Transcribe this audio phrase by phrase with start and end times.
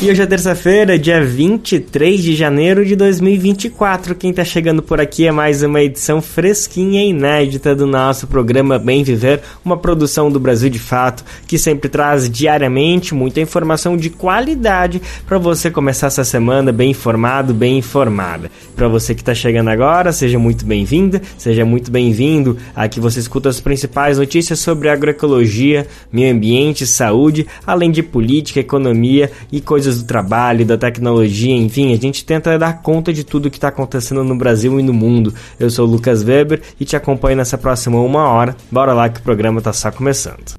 [0.00, 4.14] E hoje é terça-feira, dia 23 de janeiro de 2024.
[4.14, 8.78] Quem tá chegando por aqui é mais uma edição fresquinha e inédita do nosso programa
[8.78, 14.08] Bem Viver, uma produção do Brasil de Fato, que sempre traz diariamente muita informação de
[14.08, 18.52] qualidade para você começar essa semana bem informado, bem informada.
[18.76, 22.56] Para você que tá chegando agora, seja muito bem-vinda, seja muito bem-vindo.
[22.72, 29.32] Aqui você escuta as principais notícias sobre agroecologia, meio ambiente, saúde, além de política, economia
[29.50, 33.50] e coisas coisas do trabalho, da tecnologia, enfim, a gente tenta dar conta de tudo
[33.50, 35.32] que está acontecendo no Brasil e no mundo.
[35.58, 38.54] Eu sou o Lucas Weber e te acompanho nessa próxima uma hora.
[38.70, 40.58] Bora lá que o programa está só começando.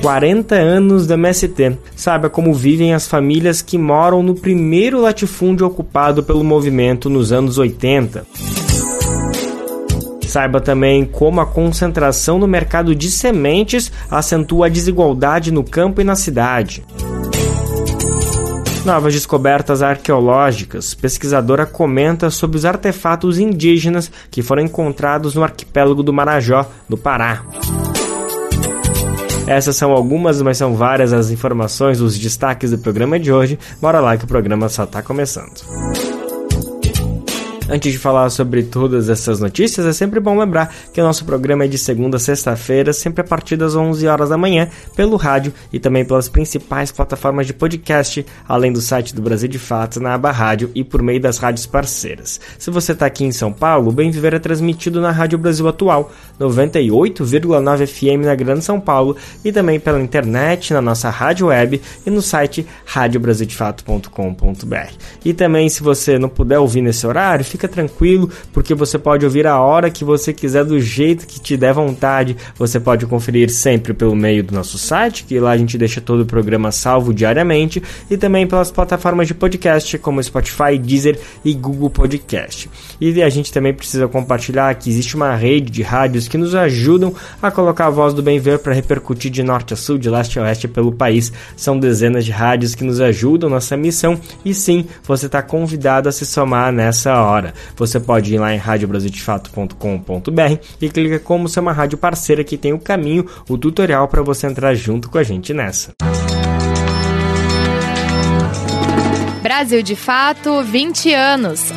[0.00, 1.78] 40 anos da MST.
[1.96, 7.58] Saiba como vivem as famílias que moram no primeiro latifúndio ocupado pelo movimento nos anos
[7.58, 8.24] 80.
[10.34, 16.04] Saiba também como a concentração no mercado de sementes acentua a desigualdade no campo e
[16.04, 16.82] na cidade.
[18.84, 20.92] Novas descobertas arqueológicas.
[20.92, 27.42] Pesquisadora comenta sobre os artefatos indígenas que foram encontrados no arquipélago do Marajó, no Pará.
[29.46, 33.58] Essas são algumas, mas são várias as informações, os destaques do programa de hoje.
[33.80, 35.62] Bora lá que o programa só está começando.
[37.74, 41.64] Antes de falar sobre todas essas notícias, é sempre bom lembrar que o nosso programa
[41.64, 45.52] é de segunda a sexta-feira, sempre a partir das 11 horas da manhã, pelo rádio
[45.72, 50.14] e também pelas principais plataformas de podcast, além do site do Brasil de Fato na
[50.14, 52.40] aba rádio e por meio das rádios parceiras.
[52.60, 56.12] Se você está aqui em São Paulo, Bem Viver é transmitido na Rádio Brasil Atual,
[56.38, 62.10] 98,9 FM na Grande São Paulo e também pela internet, na nossa rádio web e
[62.10, 64.92] no site radiobrasildefato.com.br.
[65.24, 69.46] E também, se você não puder ouvir nesse horário, fica tranquilo, porque você pode ouvir
[69.46, 72.36] a hora que você quiser, do jeito que te der vontade.
[72.56, 76.20] Você pode conferir sempre pelo meio do nosso site, que lá a gente deixa todo
[76.20, 81.90] o programa salvo diariamente, e também pelas plataformas de podcast como Spotify, Deezer e Google
[81.90, 82.70] Podcast.
[83.00, 87.14] E a gente também precisa compartilhar que existe uma rede de rádios que nos ajudam
[87.42, 90.38] a colocar a voz do bem ver para repercutir de norte a sul, de leste
[90.38, 91.32] a oeste pelo país.
[91.56, 96.12] São dezenas de rádios que nos ajudam nessa missão e sim, você está convidado a
[96.12, 97.54] se somar nessa hora agora.
[97.76, 102.72] Você pode ir lá em radiobrasildefato.com.br e clica como ser uma rádio parceira que tem
[102.72, 105.92] o caminho, o tutorial para você entrar junto com a gente nessa.
[109.42, 111.70] Brasil de Fato 20 anos.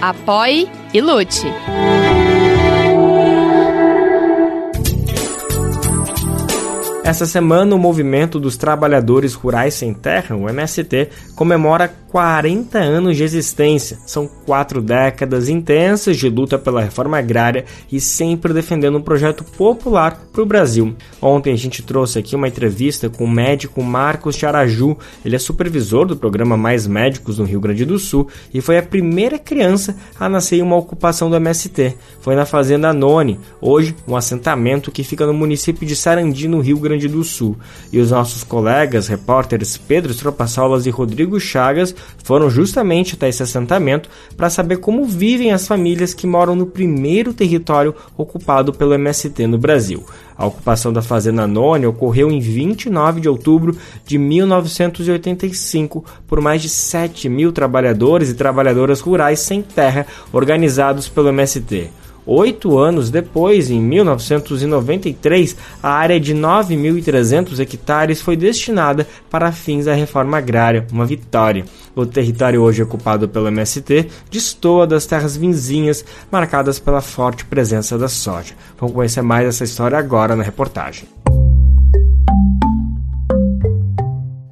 [0.00, 1.46] Apoie e lute.
[7.08, 13.22] Essa semana, o Movimento dos Trabalhadores Rurais Sem Terra, o MST, comemora 40 anos de
[13.22, 13.98] existência.
[14.06, 20.18] São quatro décadas intensas de luta pela reforma agrária e sempre defendendo um projeto popular
[20.32, 20.96] para o Brasil.
[21.20, 24.96] Ontem a gente trouxe aqui uma entrevista com o médico Marcos Charaju.
[25.24, 28.82] Ele é supervisor do programa Mais Médicos no Rio Grande do Sul e foi a
[28.82, 31.94] primeira criança a nascer em uma ocupação do MST.
[32.20, 36.78] Foi na Fazenda None, hoje um assentamento que fica no município de Sarandi, no Rio
[36.78, 37.56] Grande do Sul.
[37.92, 44.08] E os nossos colegas repórteres Pedro Tropassolas e Rodrigo Chagas foram justamente até esse assentamento
[44.36, 49.56] para saber como vivem as famílias que moram no primeiro território ocupado pelo MST no
[49.56, 50.04] Brasil.
[50.36, 53.76] A ocupação da Fazenda Nônia ocorreu em 29 de outubro
[54.06, 61.30] de 1985 por mais de 7 mil trabalhadores e trabalhadoras rurais sem terra organizados pelo
[61.30, 61.90] MST.
[62.30, 69.94] Oito anos depois, em 1993, a área de 9.300 hectares foi destinada para fins da
[69.94, 71.64] reforma agrária, uma vitória.
[71.96, 78.08] O território hoje ocupado pelo MST destoa das terras vizinhas, marcadas pela forte presença da
[78.08, 78.52] soja.
[78.78, 81.08] Vamos conhecer mais essa história agora na reportagem.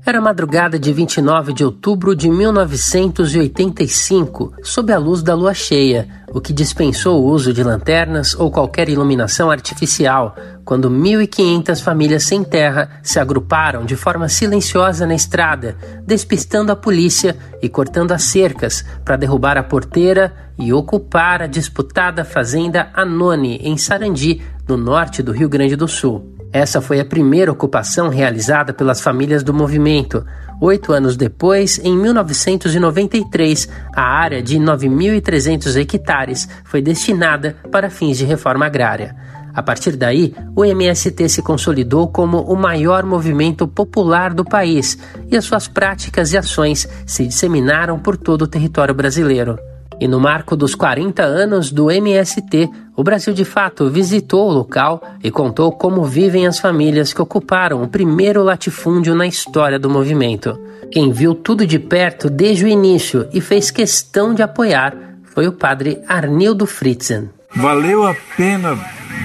[0.07, 6.41] Era madrugada de 29 de outubro de 1985, sob a luz da lua cheia, o
[6.41, 13.01] que dispensou o uso de lanternas ou qualquer iluminação artificial, quando 1.500 famílias sem terra
[13.03, 15.77] se agruparam de forma silenciosa na estrada,
[16.07, 22.25] despistando a polícia e cortando as cercas para derrubar a porteira e ocupar a disputada
[22.25, 26.36] fazenda Anone, em Sarandi, no norte do Rio Grande do Sul.
[26.57, 30.25] Essa foi a primeira ocupação realizada pelas famílias do movimento.
[30.59, 38.25] Oito anos depois, em 1993, a área de 9.300 hectares foi destinada para fins de
[38.25, 39.15] reforma agrária.
[39.53, 44.97] A partir daí, o MST se consolidou como o maior movimento popular do país
[45.31, 49.59] e as suas práticas e ações se disseminaram por todo o território brasileiro.
[49.99, 55.03] E no marco dos 40 anos do MST, o Brasil de Fato visitou o local
[55.23, 60.59] e contou como vivem as famílias que ocuparam o primeiro latifúndio na história do movimento.
[60.91, 64.95] Quem viu tudo de perto desde o início e fez questão de apoiar
[65.25, 67.31] foi o padre Arnildo Fritzen.
[67.55, 68.79] Valeu a pena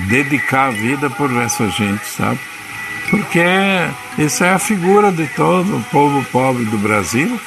[0.09, 2.39] dedicar a vida por essa gente, sabe?
[3.09, 3.41] Porque
[4.17, 7.39] essa é a figura de todo o povo pobre do Brasil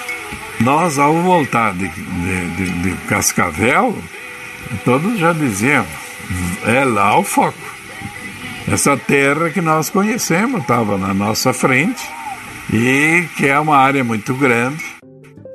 [0.61, 3.95] nós, ao voltar de, de, de, de Cascavel,
[4.85, 5.85] todos já diziam,
[6.67, 7.59] é lá o foco.
[8.71, 12.03] Essa terra que nós conhecemos estava na nossa frente
[12.73, 14.83] e que é uma área muito grande.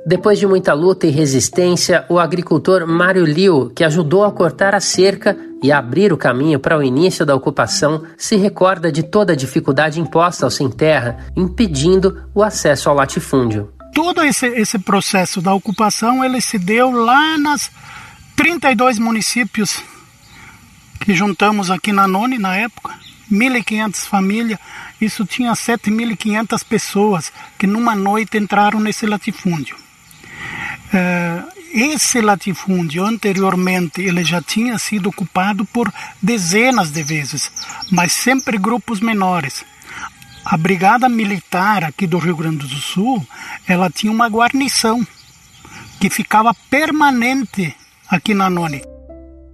[0.06, 4.80] Depois de muita luta e resistência, o agricultor Mário Liu, que ajudou a cortar a
[4.80, 9.32] cerca e a abrir o caminho para o início da ocupação, se recorda de toda
[9.32, 15.40] a dificuldade imposta ao sem terra, impedindo o acesso ao latifúndio todo esse, esse processo
[15.40, 17.70] da ocupação ele se deu lá nas
[18.36, 19.82] 32 municípios
[21.00, 22.94] que juntamos aqui na None na época,
[23.30, 24.58] 1.500 famílias,
[25.00, 29.76] isso tinha 7.500 pessoas que numa noite entraram nesse latifúndio.
[30.92, 31.42] É,
[31.72, 37.50] esse latifúndio anteriormente ele já tinha sido ocupado por dezenas de vezes,
[37.90, 39.64] mas sempre grupos menores.
[40.50, 43.24] A brigada militar aqui do Rio Grande do Sul,
[43.68, 45.00] ela tinha uma guarnição
[46.00, 47.72] que ficava permanente
[48.10, 48.82] aqui na Noni.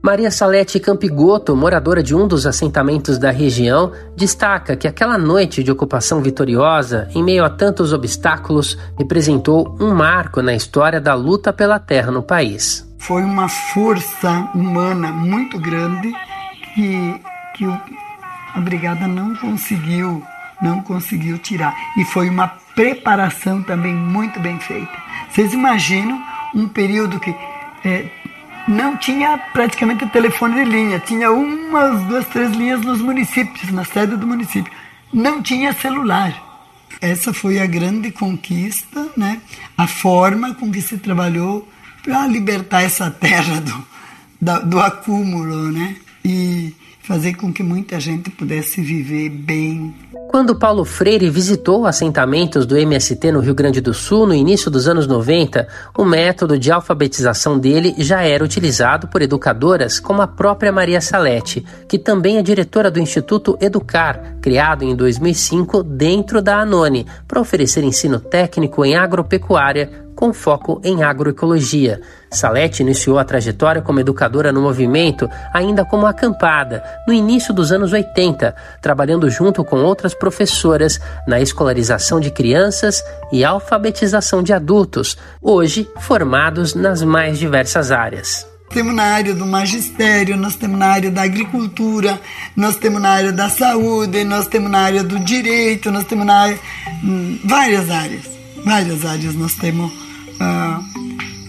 [0.02, 5.70] Maria Salete Campigoto, moradora de um dos assentamentos da região, destaca que aquela noite de
[5.70, 11.78] ocupação vitoriosa, em meio a tantos obstáculos, representou um marco na história da luta pela
[11.78, 12.90] terra no país.
[13.00, 16.10] Foi uma força humana muito grande
[16.74, 17.20] que,
[17.54, 20.22] que a brigada não conseguiu
[20.60, 21.74] não conseguiu tirar.
[21.96, 24.92] E foi uma preparação também muito bem feita.
[25.30, 26.22] Vocês imaginam
[26.54, 27.34] um período que
[27.84, 28.08] é,
[28.68, 34.16] não tinha praticamente telefone de linha, tinha umas, duas, três linhas nos municípios, na sede
[34.16, 34.72] do município.
[35.12, 36.42] Não tinha celular.
[37.00, 39.40] Essa foi a grande conquista, né?
[39.76, 41.68] a forma com que se trabalhou
[42.02, 43.86] para libertar essa terra do,
[44.40, 45.70] do, do acúmulo.
[45.70, 45.96] Né?
[46.24, 46.74] E
[47.06, 49.94] fazer com que muita gente pudesse viver bem.
[50.28, 54.88] Quando Paulo Freire visitou assentamentos do MST no Rio Grande do Sul no início dos
[54.88, 60.72] anos 90, o método de alfabetização dele já era utilizado por educadoras como a própria
[60.72, 67.06] Maria Salete, que também é diretora do Instituto Educar, criado em 2005 dentro da Anone,
[67.28, 72.00] para oferecer ensino técnico em agropecuária com foco em agroecologia.
[72.30, 77.92] Salete iniciou a trajetória como educadora no movimento ainda como acampada, no início dos anos
[77.92, 80.98] 80, trabalhando junto com outras professoras
[81.28, 88.46] na escolarização de crianças e alfabetização de adultos, hoje formados nas mais diversas áreas.
[88.70, 92.20] Temos na área do magistério, nós temos na área da agricultura,
[92.56, 96.34] nós temos na área da saúde, nós temos na área do direito, nós temos na
[96.34, 96.58] área,
[97.02, 98.24] hum, várias áreas,
[98.64, 100.05] várias áreas nós temos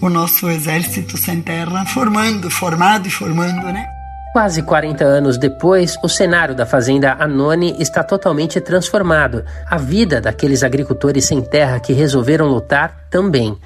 [0.00, 3.86] o nosso exército sem terra formando, formado e formando, né?
[4.32, 9.44] Quase 40 anos depois, o cenário da fazenda Anone está totalmente transformado.
[9.68, 13.56] A vida daqueles agricultores sem terra que resolveram lutar também.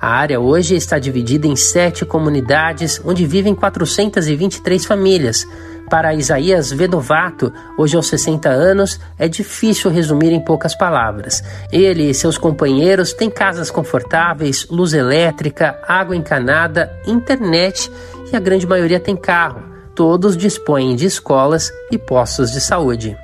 [0.00, 5.44] A área hoje está dividida em sete comunidades, onde vivem 423 famílias.
[5.90, 11.42] Para Isaías Vedovato, hoje aos 60 anos, é difícil resumir em poucas palavras.
[11.72, 17.90] Ele e seus companheiros têm casas confortáveis, luz elétrica, água encanada, internet
[18.32, 19.64] e a grande maioria tem carro.
[19.92, 23.16] Todos dispõem de escolas e postos de saúde.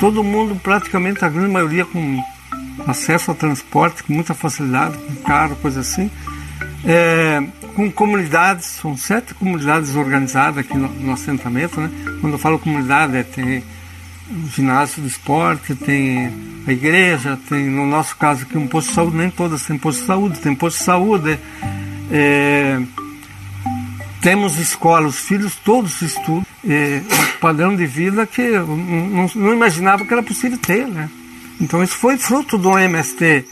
[0.00, 2.18] Todo mundo, praticamente a grande maioria, com
[2.86, 6.10] acesso ao transporte com muita facilidade, com carro, coisa assim.
[6.88, 7.42] É,
[7.74, 11.90] com comunidades, são sete comunidades organizadas aqui no, no assentamento, né?
[12.20, 13.64] Quando eu falo comunidade, é, tem
[14.30, 16.32] o ginásio do esporte, tem
[16.66, 20.00] a igreja, tem, no nosso caso aqui, um posto de saúde, nem todas têm posto
[20.00, 21.38] de saúde, tem posto de saúde,
[22.10, 22.80] é,
[24.20, 30.04] temos escola, os filhos todos estudam, é, um padrão de vida que não, não imaginava
[30.04, 31.10] que era possível ter, né?
[31.60, 33.44] Então isso foi fruto do MST,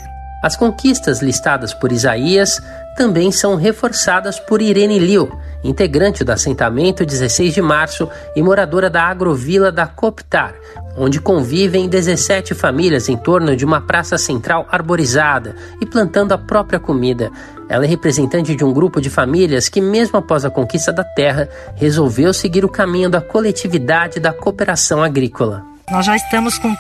[0.44, 2.60] As conquistas listadas por Isaías
[2.98, 5.32] também são reforçadas por Irene Liu,
[5.64, 10.52] integrante do assentamento 16 de março e moradora da agrovila da Coptar,
[10.98, 16.78] onde convivem 17 famílias em torno de uma praça central arborizada e plantando a própria
[16.78, 17.30] comida.
[17.66, 21.48] Ela é representante de um grupo de famílias que, mesmo após a conquista da terra,
[21.74, 25.64] resolveu seguir o caminho da coletividade da cooperação agrícola.
[25.90, 26.76] Nós já estamos com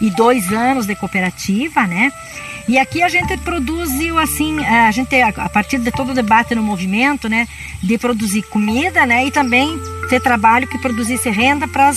[0.00, 2.10] 32 anos de cooperativa, né?
[2.66, 6.62] E aqui a gente produziu assim, a gente a partir de todo o debate no
[6.62, 7.48] movimento, né,
[7.82, 9.78] de produzir comida, né, e também
[10.08, 11.90] ter trabalho que produzisse renda para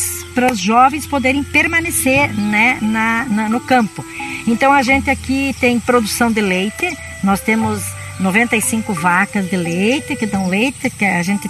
[0.52, 4.04] os jovens poderem permanecer, né, na, na, no campo.
[4.48, 7.84] Então a gente aqui tem produção de leite, nós temos
[8.20, 11.48] 95 vacas de leite que dão leite, que a gente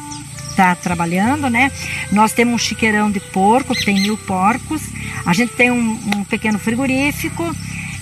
[0.54, 1.72] está trabalhando, né?
[2.12, 4.82] Nós temos um chiqueirão de porco, que tem mil porcos.
[5.26, 7.44] A gente tem um, um pequeno frigorífico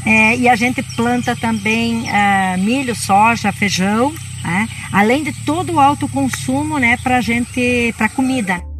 [0.06, 4.68] é, e a gente planta também uh, milho, soja, feijão, né?
[4.92, 8.71] além de todo o alto consumo né, para gente, para comida.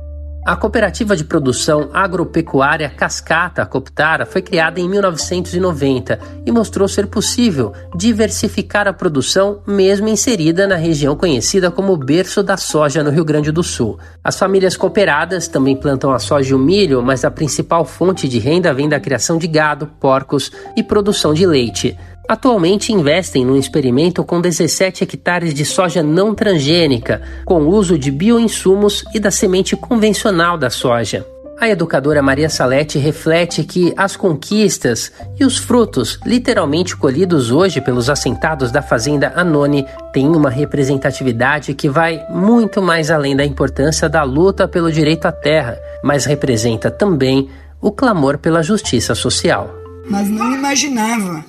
[0.44, 7.74] A cooperativa de produção agropecuária Cascata Coptara foi criada em 1990 e mostrou ser possível
[7.96, 13.52] diversificar a produção, mesmo inserida na região conhecida como berço da soja no Rio Grande
[13.52, 14.00] do Sul.
[14.24, 18.40] As famílias cooperadas também plantam a soja e o milho, mas a principal fonte de
[18.40, 21.96] renda vem da criação de gado, porcos e produção de leite.
[22.32, 29.04] Atualmente investem num experimento com 17 hectares de soja não transgênica, com uso de bioinsumos
[29.14, 31.28] e da semente convencional da soja.
[31.60, 38.10] A educadora Maria Salete reflete que as conquistas e os frutos literalmente colhidos hoje pelos
[38.10, 44.24] assentados da fazenda Anone têm uma representatividade que vai muito mais além da importância da
[44.24, 47.50] luta pelo direito à terra, mas representa também
[47.82, 49.70] o clamor pela justiça social.
[50.10, 51.44] Mas não imaginava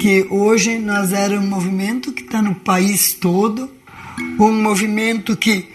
[0.00, 3.70] que hoje nós era um movimento que está no país todo,
[4.38, 5.68] um movimento que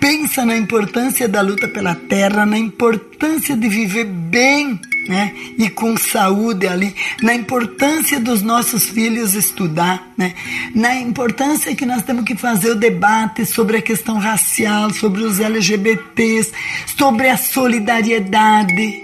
[0.00, 4.78] pensa na importância da luta pela terra, na importância de viver bem
[5.08, 5.34] né?
[5.58, 10.34] e com saúde ali, na importância dos nossos filhos estudar, né?
[10.74, 15.40] na importância que nós temos que fazer o debate sobre a questão racial, sobre os
[15.40, 16.52] LGBTs,
[16.96, 19.02] sobre a solidariedade.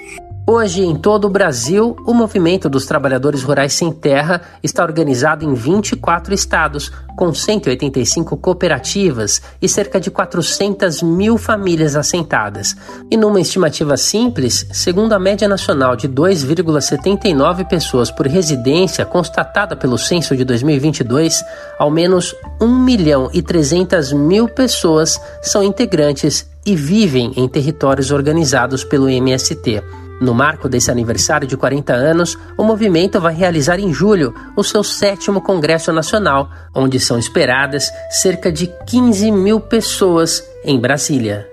[0.52, 5.54] Hoje, em todo o Brasil, o movimento dos trabalhadores rurais sem terra está organizado em
[5.54, 12.74] 24 estados, com 185 cooperativas e cerca de 400 mil famílias assentadas.
[13.08, 19.96] E numa estimativa simples, segundo a média nacional de 2,79 pessoas por residência constatada pelo
[19.96, 21.44] censo de 2022,
[21.78, 28.82] ao menos 1 milhão e 300 mil pessoas são integrantes e vivem em territórios organizados
[28.82, 30.09] pelo MST.
[30.20, 34.84] No marco desse aniversário de 40 anos, o movimento vai realizar em julho o seu
[34.84, 41.48] sétimo Congresso Nacional, onde são esperadas cerca de 15 mil pessoas em Brasília.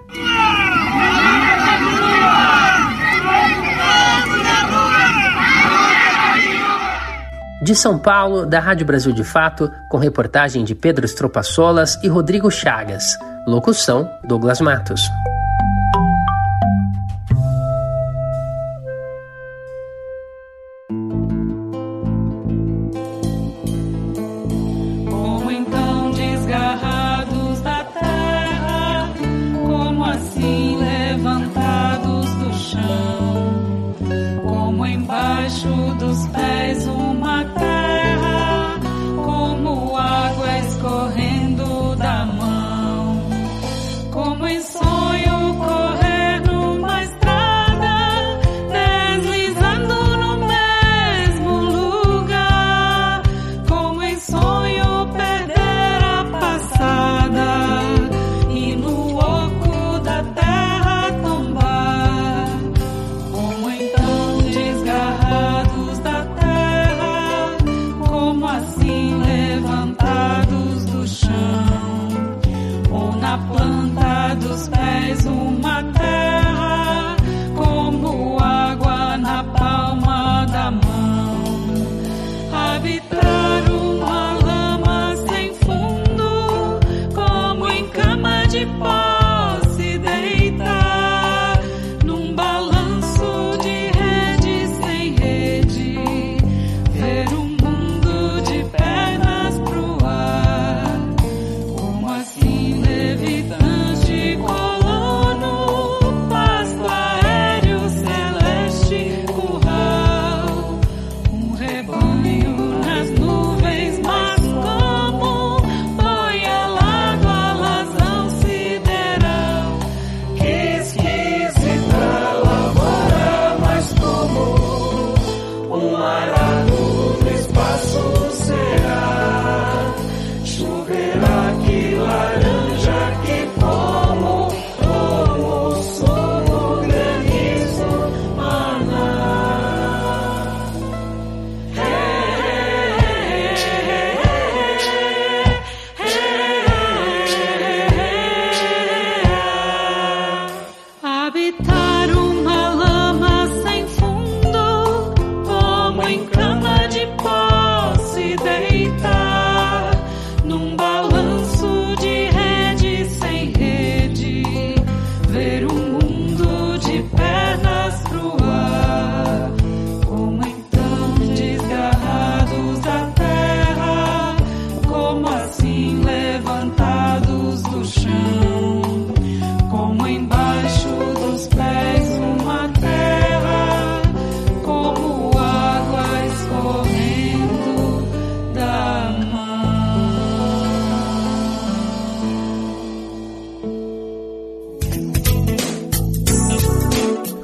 [7.62, 12.52] De São Paulo, da Rádio Brasil de Fato, com reportagem de Pedro Estropaçolas e Rodrigo
[12.52, 13.04] Chagas.
[13.46, 15.02] Locução: Douglas Matos.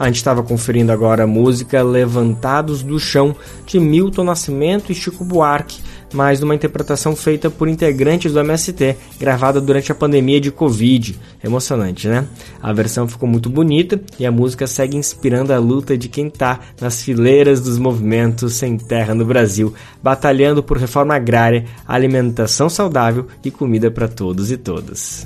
[0.04, 3.34] A gente estava conferindo agora a música Levantados do Chão,
[3.66, 5.80] de Milton Nascimento e Chico Buarque,
[6.14, 11.18] mas numa interpretação feita por integrantes do MST, gravada durante a pandemia de Covid.
[11.42, 12.28] Emocionante, né?
[12.62, 16.60] A versão ficou muito bonita e a música segue inspirando a luta de quem está
[16.82, 23.50] nas fileiras dos movimentos sem terra no Brasil, batalhando por reforma agrária, alimentação saudável e
[23.50, 25.26] comida para todos e todas.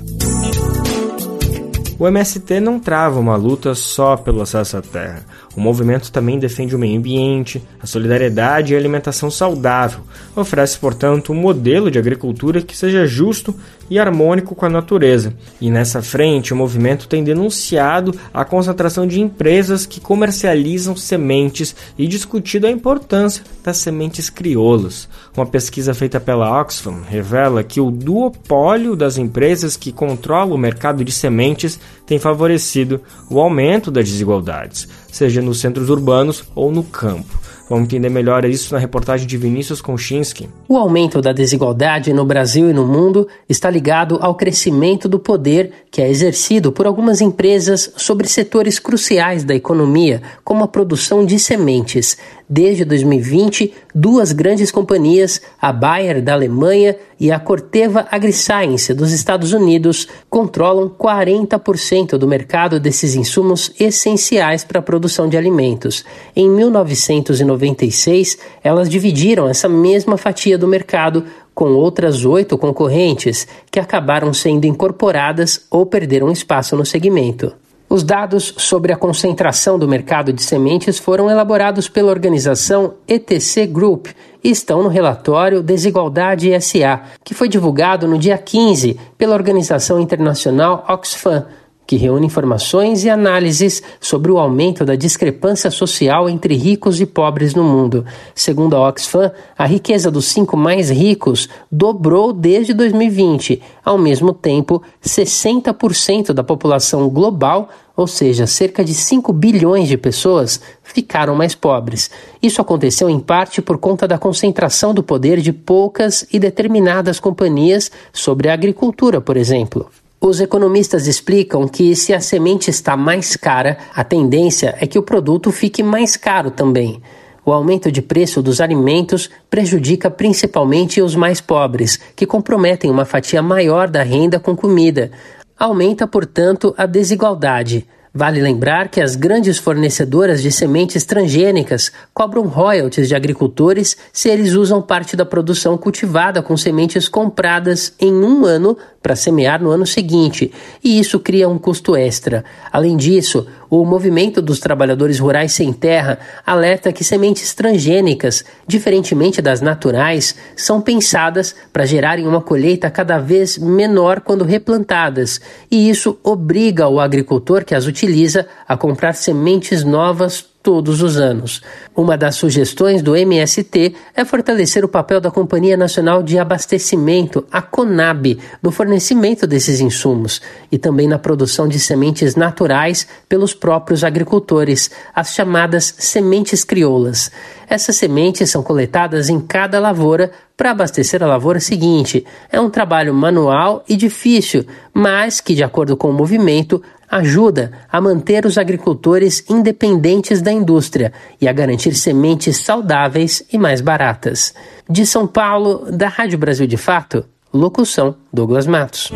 [1.98, 5.24] O MST não trava uma luta só pelo acesso à terra.
[5.58, 10.02] O movimento também defende o meio ambiente, a solidariedade e a alimentação saudável.
[10.36, 13.52] Oferece, portanto, um modelo de agricultura que seja justo
[13.90, 15.34] e harmônico com a natureza.
[15.60, 22.06] E nessa frente, o movimento tem denunciado a concentração de empresas que comercializam sementes e
[22.06, 25.08] discutido a importância das sementes crioulas.
[25.36, 31.04] Uma pesquisa feita pela Oxfam revela que o duopólio das empresas que controlam o mercado
[31.04, 37.38] de sementes tem favorecido o aumento das desigualdades, seja nos centros urbanos ou no campo.
[37.68, 40.48] Vamos entender melhor isso na reportagem de Vinícius Konchinski.
[40.66, 45.72] O aumento da desigualdade no Brasil e no mundo está ligado ao crescimento do poder
[45.90, 51.38] que é exercido por algumas empresas sobre setores cruciais da economia, como a produção de
[51.38, 52.16] sementes.
[52.48, 59.52] Desde 2020, duas grandes companhias, a Bayer da Alemanha e a Corteva AgriScience dos Estados
[59.52, 66.04] Unidos, controlam 40% do mercado desses insumos essenciais para a produção de alimentos.
[66.36, 74.32] Em 1996, elas dividiram essa mesma fatia do mercado com outras oito concorrentes que acabaram
[74.32, 77.52] sendo incorporadas ou perderam espaço no segmento.
[77.90, 84.08] Os dados sobre a concentração do mercado de sementes foram elaborados pela organização ETC Group
[84.44, 90.84] e estão no relatório Desigualdade SA, que foi divulgado no dia 15 pela organização internacional
[90.86, 91.46] Oxfam,
[91.88, 97.54] que reúne informações e análises sobre o aumento da discrepância social entre ricos e pobres
[97.54, 98.04] no mundo.
[98.34, 103.62] Segundo a Oxfam, a riqueza dos cinco mais ricos dobrou desde 2020.
[103.82, 110.60] Ao mesmo tempo, 60% da população global ou seja, cerca de 5 bilhões de pessoas
[110.84, 112.08] ficaram mais pobres.
[112.40, 117.90] Isso aconteceu em parte por conta da concentração do poder de poucas e determinadas companhias
[118.12, 119.90] sobre a agricultura, por exemplo.
[120.20, 125.02] Os economistas explicam que se a semente está mais cara, a tendência é que o
[125.02, 127.00] produto fique mais caro também.
[127.44, 133.40] O aumento de preço dos alimentos prejudica principalmente os mais pobres, que comprometem uma fatia
[133.40, 135.12] maior da renda com comida.
[135.56, 137.86] Aumenta, portanto, a desigualdade.
[138.12, 144.54] Vale lembrar que as grandes fornecedoras de sementes transgênicas cobram royalties de agricultores se eles
[144.54, 148.76] usam parte da produção cultivada com sementes compradas em um ano
[149.08, 150.52] para semear no ano seguinte,
[150.84, 152.44] e isso cria um custo extra.
[152.70, 159.62] Além disso, o movimento dos trabalhadores rurais sem terra alerta que sementes transgênicas, diferentemente das
[159.62, 165.40] naturais, são pensadas para gerarem uma colheita cada vez menor quando replantadas,
[165.70, 171.62] e isso obriga o agricultor que as utiliza a comprar sementes novas todos os anos.
[171.96, 177.62] Uma das sugestões do MST é fortalecer o papel da Companhia Nacional de Abastecimento, a
[177.62, 184.90] CONAB, no fornecimento desses insumos e também na produção de sementes naturais pelos próprios agricultores,
[185.14, 187.30] as chamadas sementes crioulas.
[187.66, 192.26] Essas sementes são coletadas em cada lavoura para abastecer a lavoura seguinte.
[192.50, 198.00] É um trabalho manual e difícil, mas que, de acordo com o movimento, ajuda a
[198.00, 204.54] manter os agricultores independentes da indústria e a garantir sementes saudáveis e mais baratas.
[204.88, 209.12] De São Paulo, da Rádio Brasil de Fato, locução Douglas Matos.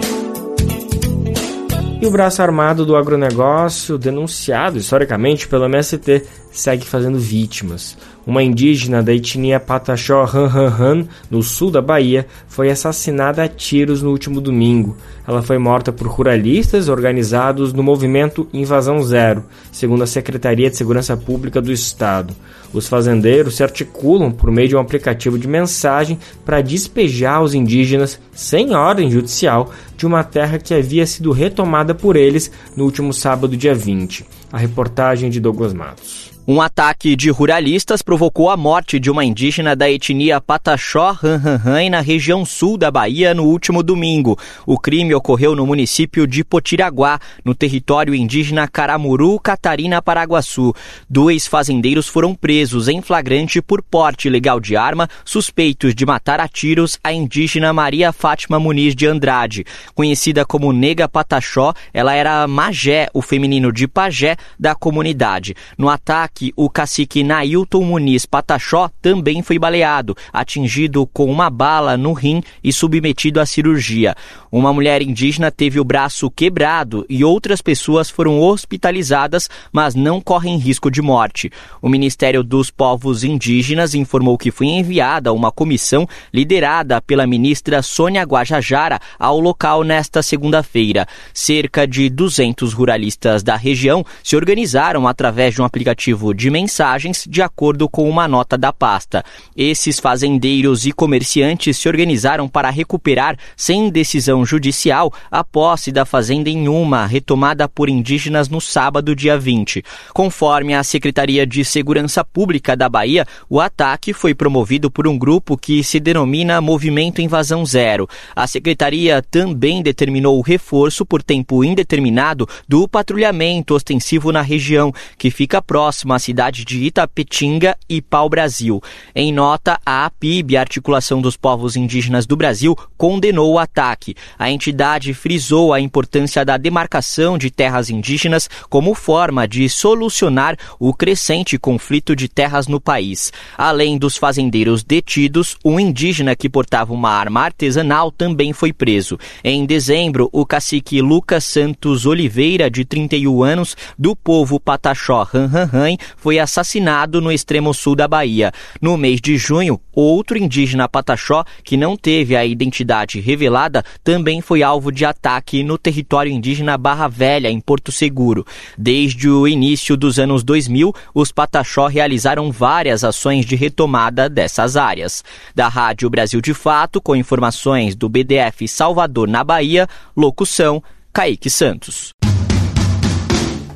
[2.00, 7.96] E o braço armado do agronegócio, denunciado historicamente pelo MST, segue fazendo vítimas.
[8.24, 14.10] Uma indígena da etnia Pataxó Han, no sul da Bahia, foi assassinada a tiros no
[14.10, 14.96] último domingo.
[15.26, 21.16] Ela foi morta por ruralistas organizados no movimento Invasão Zero, segundo a Secretaria de Segurança
[21.16, 22.34] Pública do Estado.
[22.72, 28.20] Os fazendeiros se articulam por meio de um aplicativo de mensagem para despejar os indígenas,
[28.32, 33.56] sem ordem judicial, de uma terra que havia sido retomada por eles no último sábado,
[33.56, 34.24] dia 20.
[34.50, 36.31] A reportagem de Douglas Matos.
[36.44, 42.00] Um ataque de ruralistas provocou a morte de uma indígena da etnia Pataxó Ranranran na
[42.00, 44.36] região sul da Bahia no último domingo.
[44.66, 50.74] O crime ocorreu no município de Potiraguá, no território indígena Caramuru, Catarina, Paraguaçu.
[51.08, 56.48] Dois fazendeiros foram presos em flagrante por porte ilegal de arma, suspeitos de matar a
[56.48, 59.64] tiros a indígena Maria Fátima Muniz de Andrade.
[59.94, 65.54] Conhecida como Nega Pataxó, ela era Magé, o feminino de pajé da comunidade.
[65.78, 71.96] No ataque, ataque, o cacique Nailton Muniz Pataxó também foi baleado, atingido com uma bala
[71.96, 74.14] no rim e submetido à cirurgia.
[74.50, 80.58] Uma mulher indígena teve o braço quebrado e outras pessoas foram hospitalizadas, mas não correm
[80.58, 81.50] risco de morte.
[81.80, 88.22] O Ministério dos Povos Indígenas informou que foi enviada uma comissão liderada pela ministra Sônia
[88.22, 91.06] Guajajara ao local nesta segunda-feira.
[91.32, 97.42] Cerca de 200 ruralistas da região se organizaram através de um aplicativo de mensagens, de
[97.42, 99.24] acordo com uma nota da pasta.
[99.56, 106.48] Esses fazendeiros e comerciantes se organizaram para recuperar, sem decisão judicial, a posse da fazenda
[106.48, 109.82] em uma, retomada por indígenas no sábado, dia 20.
[110.14, 115.56] Conforme a Secretaria de Segurança Pública da Bahia, o ataque foi promovido por um grupo
[115.56, 118.08] que se denomina Movimento Invasão Zero.
[118.36, 125.30] A Secretaria também determinou o reforço por tempo indeterminado do patrulhamento ostensivo na região, que
[125.30, 128.82] fica próximo à cidade de Itapetinga e Pau-Brasil.
[129.14, 134.14] Em nota, a APIB, a Articulação dos Povos Indígenas do Brasil, condenou o ataque.
[134.38, 140.92] A entidade frisou a importância da demarcação de terras indígenas como forma de solucionar o
[140.92, 143.32] crescente conflito de terras no país.
[143.56, 149.18] Além dos fazendeiros detidos, um indígena que portava uma arma artesanal também foi preso.
[149.44, 156.38] Em dezembro, o cacique Lucas Santos Oliveira, de 31 anos, do povo Pataxó Ranranran, foi
[156.38, 158.52] assassinado no extremo sul da Bahia.
[158.80, 164.62] No mês de junho, outro indígena pataxó, que não teve a identidade revelada, também foi
[164.62, 168.46] alvo de ataque no território indígena Barra Velha, em Porto Seguro.
[168.76, 175.24] Desde o início dos anos 2000, os pataxó realizaram várias ações de retomada dessas áreas.
[175.54, 179.86] Da Rádio Brasil de Fato, com informações do BDF Salvador, na Bahia,
[180.16, 182.12] locução Kaique Santos.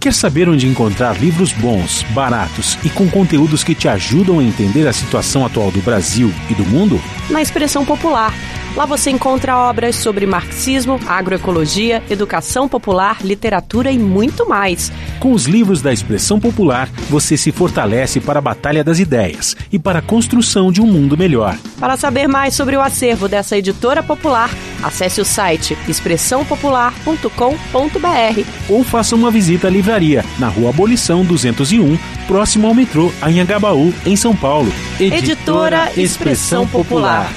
[0.07, 4.87] Quer saber onde encontrar livros bons, baratos e com conteúdos que te ajudam a entender
[4.87, 7.03] a situação atual do Brasil e do mundo?
[7.29, 8.33] Na Expressão Popular.
[8.77, 14.93] Lá você encontra obras sobre marxismo, agroecologia, educação popular, literatura e muito mais.
[15.19, 19.79] Com os livros da Expressão Popular, você se fortalece para a batalha das ideias e
[19.79, 21.57] para a construção de um mundo melhor.
[21.81, 24.51] Para saber mais sobre o acervo dessa editora popular,
[24.83, 32.67] acesse o site expressãopopular.com.br ou faça uma visita à livraria na Rua Abolição 201, próximo
[32.67, 34.71] ao metrô Anhangabaú, em São Paulo.
[35.01, 37.33] Editora, editora Expressão Popular.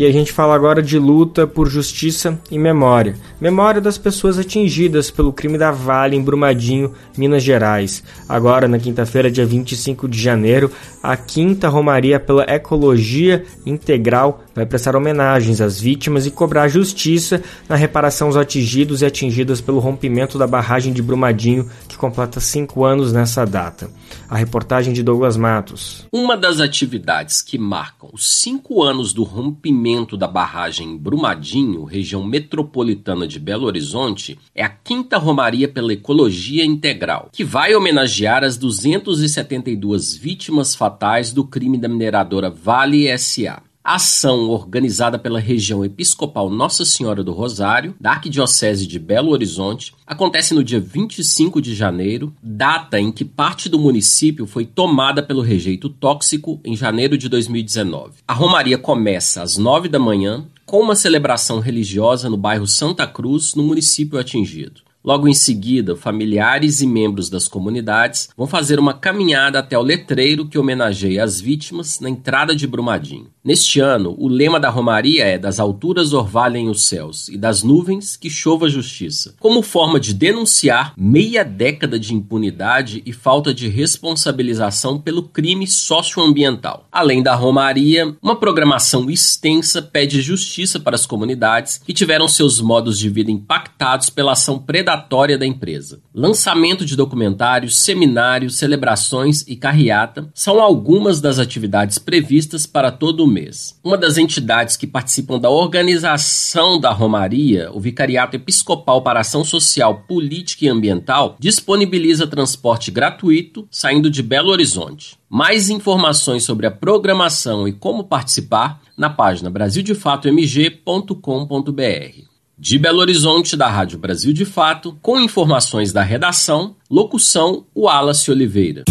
[0.00, 3.16] E a gente fala agora de luta por justiça e memória.
[3.38, 8.02] Memória das pessoas atingidas pelo crime da Vale em Brumadinho, Minas Gerais.
[8.26, 14.96] Agora, na quinta-feira, dia 25 de janeiro, a Quinta Romaria pela Ecologia Integral vai prestar
[14.96, 20.46] homenagens às vítimas e cobrar justiça na reparação aos atingidos e atingidas pelo rompimento da
[20.46, 23.90] barragem de Brumadinho, que completa cinco anos nessa data.
[24.28, 26.06] A reportagem de Douglas Matos.
[26.12, 33.28] Uma das atividades que marcam os cinco anos do rompimento da barragem Brumadinho, região metropolitana
[33.28, 40.16] de Belo Horizonte, é a quinta Romaria pela Ecologia Integral, que vai homenagear as 272
[40.16, 43.62] vítimas fatais do crime da mineradora Vale SA.
[43.82, 49.94] A ação, organizada pela região episcopal Nossa Senhora do Rosário, da Arquidiocese de Belo Horizonte,
[50.06, 55.40] acontece no dia 25 de janeiro, data em que parte do município foi tomada pelo
[55.40, 58.18] rejeito tóxico em janeiro de 2019.
[58.28, 63.54] A romaria começa às 9 da manhã com uma celebração religiosa no bairro Santa Cruz,
[63.54, 64.82] no município atingido.
[65.02, 70.46] Logo em seguida, familiares e membros das comunidades vão fazer uma caminhada até o letreiro
[70.46, 73.28] que homenageia as vítimas na entrada de Brumadinho.
[73.42, 78.14] Neste ano, o lema da Romaria é Das alturas orvalhem os céus e das nuvens
[78.14, 85.00] que chova justiça, como forma de denunciar meia década de impunidade e falta de responsabilização
[85.00, 86.86] pelo crime socioambiental.
[86.92, 92.98] Além da Romaria, uma programação extensa pede justiça para as comunidades que tiveram seus modos
[92.98, 96.00] de vida impactados pela ação predatória predatória da empresa.
[96.12, 103.26] Lançamento de documentários, seminários, celebrações e carreata são algumas das atividades previstas para todo o
[103.26, 103.78] mês.
[103.84, 110.02] Uma das entidades que participam da organização da Romaria, o Vicariato Episcopal para Ação Social,
[110.08, 115.16] Política e Ambiental, disponibiliza transporte gratuito saindo de Belo Horizonte.
[115.28, 122.29] Mais informações sobre a programação e como participar na página brasildefatomg.com.br.
[122.62, 128.84] De Belo Horizonte, da Rádio Brasil de Fato, com informações da redação, locução Wallace Oliveira.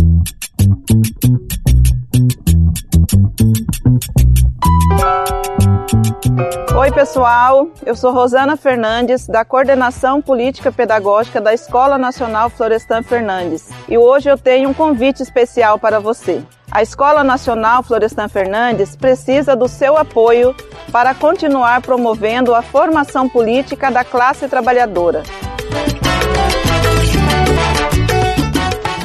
[6.78, 7.68] Oi, pessoal.
[7.86, 13.70] Eu sou Rosana Fernandes, da Coordenação Política Pedagógica da Escola Nacional Florestan Fernandes.
[13.88, 16.42] E hoje eu tenho um convite especial para você.
[16.72, 20.56] A Escola Nacional Florestan Fernandes precisa do seu apoio
[20.92, 25.24] para continuar promovendo a formação política da classe trabalhadora.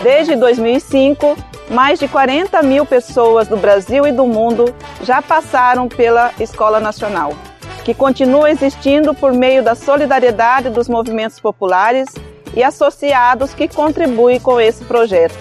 [0.03, 1.37] Desde 2005,
[1.71, 7.33] mais de 40 mil pessoas do Brasil e do mundo já passaram pela Escola Nacional
[7.85, 12.09] que continua existindo por meio da solidariedade dos movimentos populares
[12.57, 15.35] e associados que contribuem com esse projeto.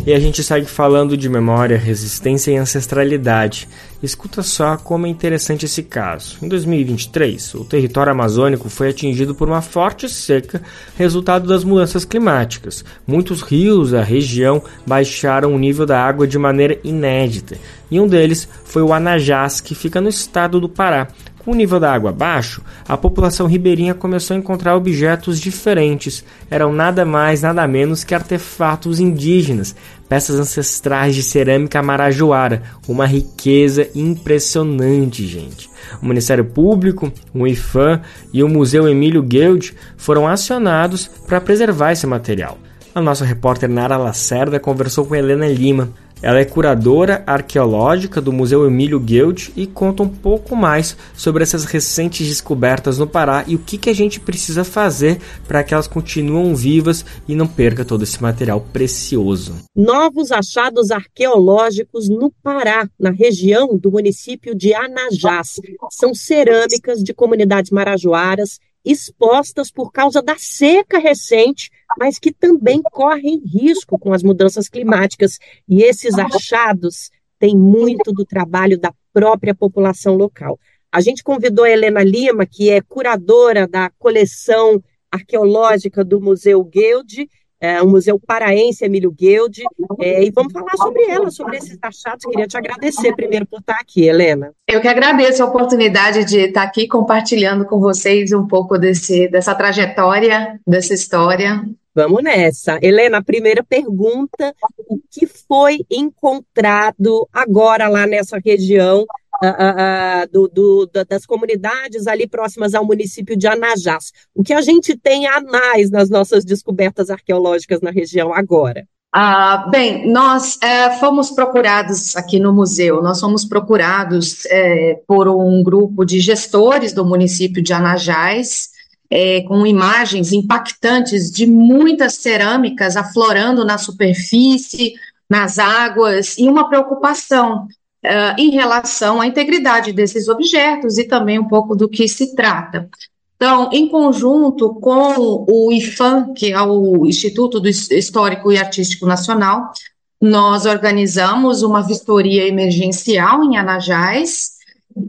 [0.06, 3.69] E a gente segue falando de memória, resistência e ancestralidade.
[4.03, 6.37] Escuta só como é interessante esse caso.
[6.41, 10.61] Em 2023, o território amazônico foi atingido por uma forte seca,
[10.97, 12.83] resultado das mudanças climáticas.
[13.07, 17.57] Muitos rios da região baixaram o nível da água de maneira inédita,
[17.89, 21.07] e um deles foi o Anajás, que fica no estado do Pará,
[21.43, 26.23] com o nível da água baixo, a população ribeirinha começou a encontrar objetos diferentes.
[26.49, 29.75] Eram nada mais, nada menos que artefatos indígenas,
[30.13, 35.67] peças ancestrais de cerâmica marajoara, uma riqueza impressionante, gente.
[36.04, 37.99] O Ministério Público, o IFAM
[38.32, 42.60] e o Museu Emílio Guild foram acionados para preservar esse material.
[42.93, 45.89] A nossa repórter Nara Lacerda conversou com Helena Lima,
[46.23, 51.65] ela é curadora arqueológica do Museu Emílio Guild e conta um pouco mais sobre essas
[51.65, 55.86] recentes descobertas no Pará e o que, que a gente precisa fazer para que elas
[55.86, 59.57] continuem vivas e não perca todo esse material precioso.
[59.75, 65.59] Novos achados arqueológicos no Pará, na região do município de Anajás.
[65.91, 73.41] São cerâmicas de comunidades marajoaras expostas por causa da seca recente, mas que também correm
[73.45, 75.39] risco com as mudanças climáticas.
[75.67, 80.60] E esses achados têm muito do trabalho da própria população local.
[80.91, 87.27] A gente convidou a Helena Lima, que é curadora da coleção arqueológica do Museu Guild,
[87.63, 89.63] é, o Museu Paraense Emílio Guild,
[90.01, 92.25] é, e vamos falar sobre ela, sobre esses achados.
[92.25, 94.51] Queria te agradecer primeiro por estar aqui, Helena.
[94.67, 99.56] Eu que agradeço a oportunidade de estar aqui compartilhando com vocês um pouco desse, dessa
[99.56, 101.63] trajetória, dessa história.
[101.95, 102.79] Vamos nessa.
[102.82, 104.56] Helena, primeira pergunta:
[104.89, 112.27] o que foi encontrado agora lá nessa região uh, uh, do, do, das comunidades ali
[112.27, 114.12] próximas ao município de Anajás.
[114.34, 118.88] O que a gente tem a mais nas nossas descobertas arqueológicas na região agora?
[119.15, 125.62] Ah, bem, nós é, fomos procurados aqui no museu, nós fomos procurados é, por um
[125.62, 128.72] grupo de gestores do município de Anajás,
[129.15, 134.95] é, com imagens impactantes de muitas cerâmicas aflorando na superfície,
[135.30, 137.67] nas águas, e uma preocupação
[138.04, 142.89] uh, em relação à integridade desses objetos e também um pouco do que se trata.
[143.36, 149.71] Então, em conjunto com o IFAM, que é o Instituto Histórico e Artístico Nacional,
[150.19, 154.52] nós organizamos uma vistoria emergencial em Anajás,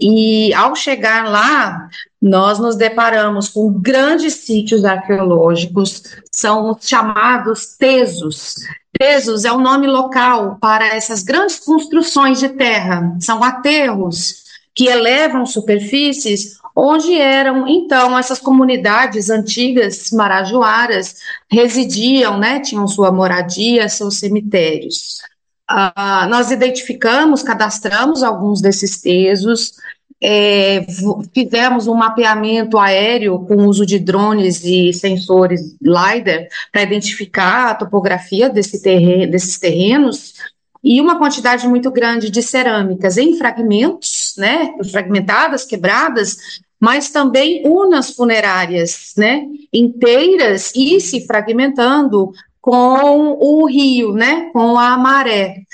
[0.00, 1.88] e ao chegar lá,
[2.20, 8.54] nós nos deparamos com grandes sítios arqueológicos, são os chamados tesos,
[8.96, 15.44] Pesos é o nome local para essas grandes construções de terra, são aterros que elevam
[15.44, 21.16] superfícies onde eram então essas comunidades antigas marajoaras
[21.50, 25.18] residiam, né, tinham sua moradia, seus cemitérios.
[25.70, 29.72] Uh, nós identificamos, cadastramos alguns desses tesos,
[30.22, 30.86] é,
[31.34, 38.48] fizemos um mapeamento aéreo com uso de drones e sensores LiDAR para identificar a topografia
[38.48, 38.80] desse
[39.26, 40.34] desses terrenos
[40.82, 46.36] e uma quantidade muito grande de cerâmicas em fragmentos, né, fragmentadas, quebradas,
[46.80, 52.32] mas também urnas funerárias, né, inteiras e se fragmentando
[52.64, 55.64] com o rio, né, com a maré.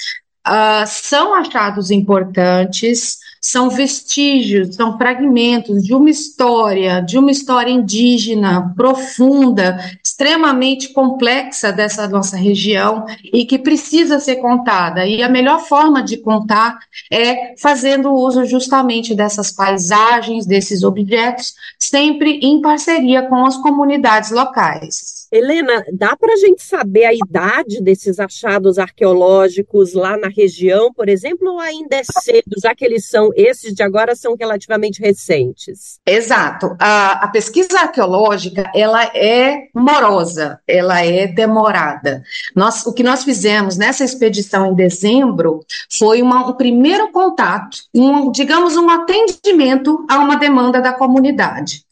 [0.44, 8.74] Uh, são achados importantes, são vestígios, são fragmentos de uma história, de uma história indígena
[8.74, 15.07] profunda, extremamente complexa dessa nossa região e que precisa ser contada.
[15.07, 16.76] E a melhor forma de contar
[17.09, 25.19] é fazendo uso justamente dessas paisagens, desses objetos, sempre em parceria com as comunidades locais.
[25.33, 31.09] Helena, dá para a gente saber a idade desses achados arqueológicos lá na região, por
[31.09, 36.01] exemplo, ou ainda é cedo, já que eles são, esses de agora são relativamente recentes?
[36.05, 36.75] Exato.
[36.81, 42.23] A, a pesquisa arqueológica, ela é morosa, ela é demorada.
[42.57, 45.61] Nós, o que nós fizemos nessa expedição em dezembro
[45.97, 51.85] foi uma, um primeiro contato, um, digamos, um atendimento a uma demanda da comunidade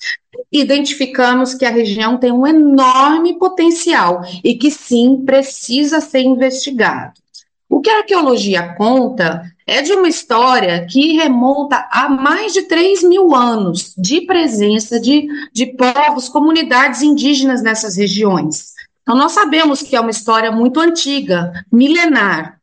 [0.50, 7.12] identificamos que a região tem um enorme potencial e que sim precisa ser investigado.
[7.68, 13.02] O que a arqueologia conta é de uma história que remonta a mais de 3
[13.02, 18.72] mil anos de presença de, de povos, comunidades indígenas nessas regiões.
[19.02, 22.58] Então, nós sabemos que é uma história muito antiga, milenar,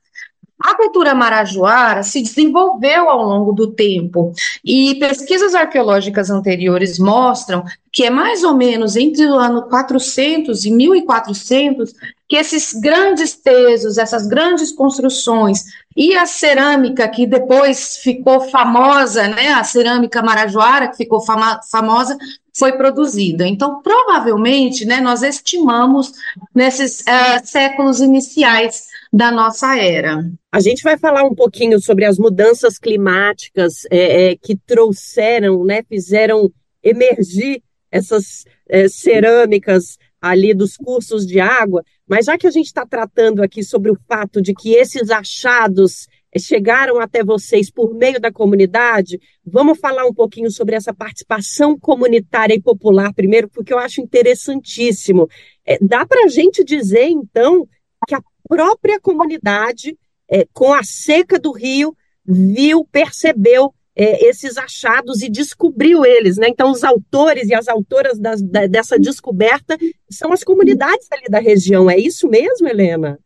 [0.59, 4.31] a cultura marajoara se desenvolveu ao longo do tempo
[4.63, 10.71] e pesquisas arqueológicas anteriores mostram que é mais ou menos entre o ano 400 e
[10.71, 11.93] 1400
[12.27, 15.63] que esses grandes pesos, essas grandes construções
[15.95, 22.17] e a cerâmica que depois ficou famosa, né, a cerâmica marajoara que ficou fama famosa,
[22.57, 23.45] foi produzida.
[23.45, 26.13] Então, provavelmente, né, nós estimamos
[26.53, 30.25] nesses uh, séculos iniciais da nossa era.
[30.51, 35.83] A gente vai falar um pouquinho sobre as mudanças climáticas é, é, que trouxeram, né,
[35.83, 37.61] fizeram emergir
[37.91, 43.41] essas é, cerâmicas ali dos cursos de água, mas já que a gente está tratando
[43.41, 48.31] aqui sobre o fato de que esses achados é, chegaram até vocês por meio da
[48.31, 54.01] comunidade, vamos falar um pouquinho sobre essa participação comunitária e popular primeiro, porque eu acho
[54.01, 55.27] interessantíssimo.
[55.65, 57.67] É, dá para a gente dizer, então,
[58.07, 59.97] que a própria comunidade,
[60.29, 66.37] é, com a seca do rio, viu, percebeu é, esses achados e descobriu eles.
[66.37, 66.49] Né?
[66.49, 68.35] Então, os autores e as autoras da,
[68.67, 69.77] dessa descoberta
[70.09, 71.89] são as comunidades ali da região.
[71.89, 73.17] É isso mesmo, Helena?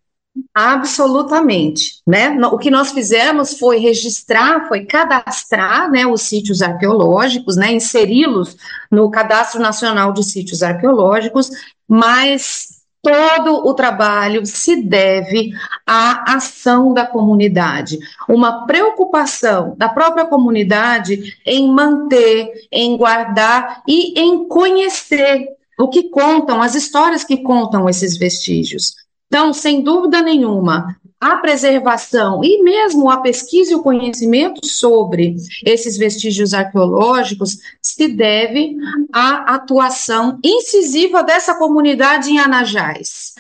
[0.54, 2.38] Absolutamente, né?
[2.48, 8.56] O que nós fizemos foi registrar, foi cadastrar, né, os sítios arqueológicos, né, inseri-los
[8.92, 11.50] no Cadastro Nacional de Sítios Arqueológicos,
[11.88, 15.52] mas todo o trabalho se deve
[15.86, 24.48] à ação da comunidade, uma preocupação da própria comunidade em manter, em guardar e em
[24.48, 25.48] conhecer
[25.80, 28.94] o que contam, as histórias que contam esses vestígios.
[29.28, 35.98] Então, sem dúvida nenhuma, a preservação e mesmo a pesquisa e o conhecimento sobre esses
[35.98, 38.78] vestígios arqueológicos se deve
[39.12, 43.34] à atuação incisiva dessa comunidade em Anajás.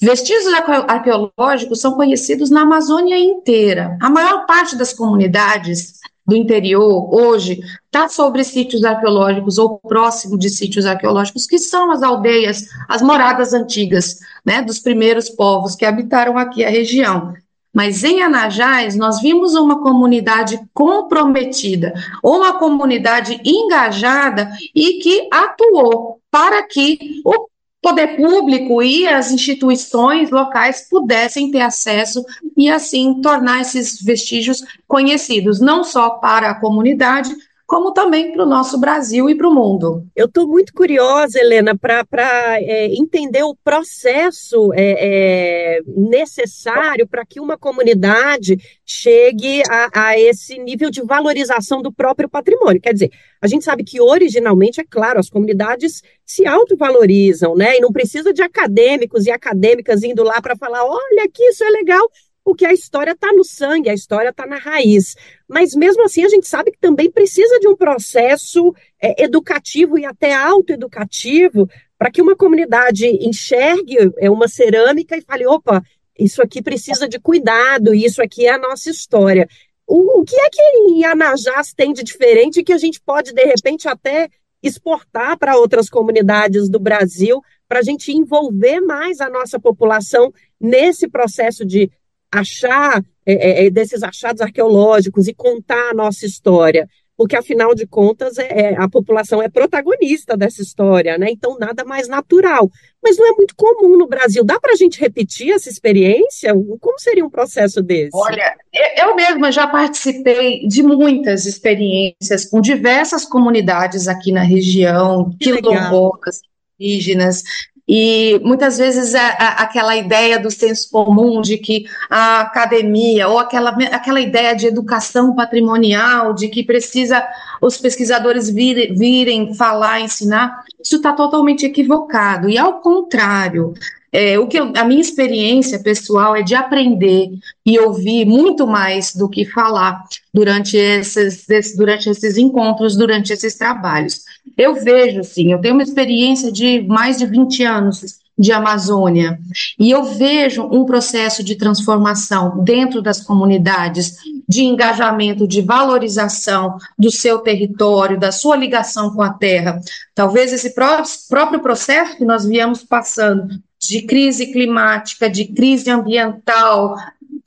[0.00, 0.52] Vestígios
[0.88, 3.96] arqueológicos são conhecidos na Amazônia inteira.
[4.00, 6.00] A maior parte das comunidades
[6.32, 12.02] do interior hoje está sobre sítios arqueológicos ou próximo de sítios arqueológicos, que são as
[12.02, 17.34] aldeias, as moradas antigas, né, dos primeiros povos que habitaram aqui a região.
[17.74, 21.92] Mas em Anajás, nós vimos uma comunidade comprometida,
[22.24, 27.46] uma comunidade engajada e que atuou para que o
[27.82, 32.24] poder público e as instituições locais pudessem ter acesso
[32.56, 37.34] e, assim, tornar esses vestígios conhecidos, não só para a comunidade,
[37.72, 40.06] como também para o nosso Brasil e para o mundo.
[40.14, 47.40] Eu estou muito curiosa, Helena, para é, entender o processo é, é, necessário para que
[47.40, 52.78] uma comunidade chegue a, a, esse nível de valorização do próprio patrimônio.
[52.78, 53.10] Quer dizer,
[53.40, 57.78] a gente sabe que originalmente, é claro, as comunidades se autovalorizam, né?
[57.78, 61.70] E não precisa de acadêmicos e acadêmicas indo lá para falar: olha, aqui isso é
[61.70, 62.06] legal
[62.44, 65.14] porque a história está no sangue, a história está na raiz.
[65.48, 70.04] Mas mesmo assim, a gente sabe que também precisa de um processo é, educativo e
[70.04, 71.68] até autoeducativo
[71.98, 75.82] para que uma comunidade enxergue é, uma cerâmica e fale: opa,
[76.18, 79.48] isso aqui precisa de cuidado, isso aqui é a nossa história.
[79.86, 83.44] o, o que é que em Anajás tem de diferente que a gente pode, de
[83.44, 84.28] repente, até
[84.62, 91.08] exportar para outras comunidades do Brasil, para a gente envolver mais a nossa população nesse
[91.08, 91.90] processo de
[92.32, 97.86] achar é, é, é, desses achados arqueológicos e contar a nossa história, porque afinal de
[97.86, 101.28] contas é, é, a população é protagonista dessa história, né?
[101.30, 102.68] Então nada mais natural.
[103.00, 104.42] Mas não é muito comum no Brasil.
[104.42, 106.52] Dá para a gente repetir essa experiência?
[106.80, 108.10] Como seria um processo desse?
[108.14, 108.56] Olha,
[108.96, 116.40] eu mesma já participei de muitas experiências com diversas comunidades aqui na região, quilombolas,
[116.78, 117.42] indígenas,
[117.88, 123.38] e muitas vezes é, a, aquela ideia do senso comum de que a academia, ou
[123.38, 127.26] aquela, aquela ideia de educação patrimonial, de que precisa
[127.60, 132.48] os pesquisadores vir, virem falar, ensinar, isso está totalmente equivocado.
[132.48, 133.74] E ao contrário,
[134.12, 137.30] é, o que eu, a minha experiência pessoal é de aprender
[137.64, 141.46] e ouvir muito mais do que falar durante esses,
[141.76, 144.20] durante esses encontros, durante esses trabalhos.
[144.56, 149.38] Eu vejo, sim, eu tenho uma experiência de mais de 20 anos de Amazônia
[149.78, 154.16] e eu vejo um processo de transformação dentro das comunidades,
[154.48, 159.80] de engajamento, de valorização do seu território, da sua ligação com a terra.
[160.14, 166.96] Talvez esse próprio processo que nós viemos passando de crise climática, de crise ambiental,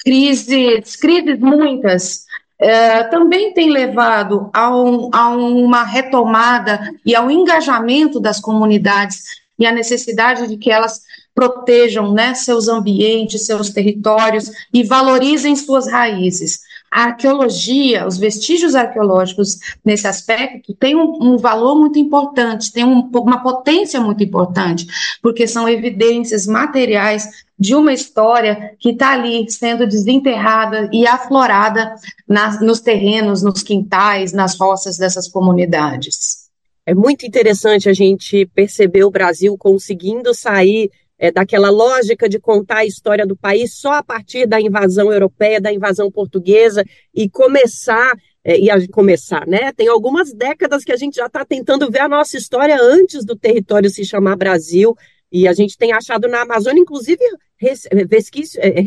[0.03, 2.25] crises, crises muitas,
[2.59, 9.23] é, também tem levado a, um, a uma retomada e ao engajamento das comunidades
[9.57, 11.01] e a necessidade de que elas
[11.33, 16.59] protejam né, seus ambientes, seus territórios e valorizem suas raízes
[16.95, 23.09] a arqueologia, os vestígios arqueológicos nesse aspecto têm um, um valor muito importante, têm um,
[23.13, 24.87] uma potência muito importante,
[25.21, 27.27] porque são evidências materiais
[27.59, 34.31] de uma história que está ali sendo desenterrada e aflorada nas, nos terrenos, nos quintais,
[34.31, 36.45] nas roças dessas comunidades.
[36.85, 42.77] É muito interessante a gente perceber o Brasil conseguindo sair é, daquela lógica de contar
[42.77, 48.13] a história do país só a partir da invasão europeia, da invasão portuguesa e começar
[48.43, 49.71] é, e a, começar, né?
[49.73, 53.35] Tem algumas décadas que a gente já está tentando ver a nossa história antes do
[53.35, 54.95] território se chamar Brasil
[55.31, 57.23] e a gente tem achado na Amazônia, inclusive,
[57.57, 58.81] res, vesquícios, é,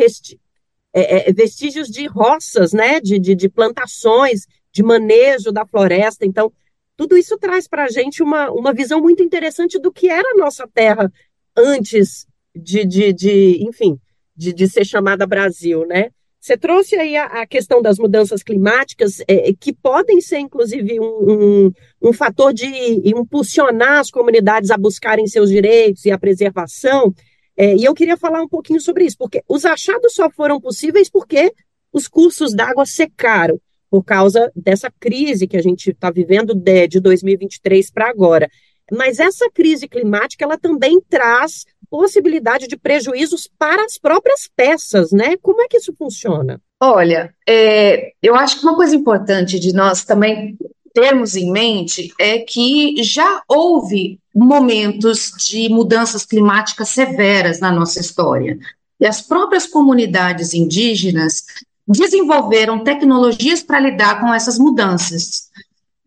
[0.94, 3.00] é, é, vestígios de roças, né?
[3.00, 6.24] De, de, de plantações, de manejo da floresta.
[6.24, 6.52] Então,
[6.96, 10.36] tudo isso traz para a gente uma, uma visão muito interessante do que era a
[10.36, 11.10] nossa terra
[11.58, 13.98] antes de, de, de enfim,
[14.36, 16.10] de, de, ser chamada Brasil, né?
[16.40, 21.04] Você trouxe aí a, a questão das mudanças climáticas, é, que podem ser, inclusive, um,
[21.04, 22.66] um, um, fator de
[23.04, 27.12] impulsionar as comunidades a buscarem seus direitos e a preservação.
[27.56, 31.10] É, e eu queria falar um pouquinho sobre isso, porque os achados só foram possíveis
[31.10, 31.52] porque
[31.92, 37.00] os cursos d'água secaram, por causa dessa crise que a gente está vivendo de, de
[37.00, 38.48] 2023 para agora.
[38.90, 45.36] Mas essa crise climática ela também traz possibilidade de prejuízos para as próprias peças, né?
[45.40, 46.60] Como é que isso funciona?
[46.80, 50.56] Olha, é, eu acho que uma coisa importante de nós também
[50.92, 58.58] termos em mente é que já houve momentos de mudanças climáticas severas na nossa história.
[59.00, 61.44] E as próprias comunidades indígenas
[61.86, 65.48] desenvolveram tecnologias para lidar com essas mudanças.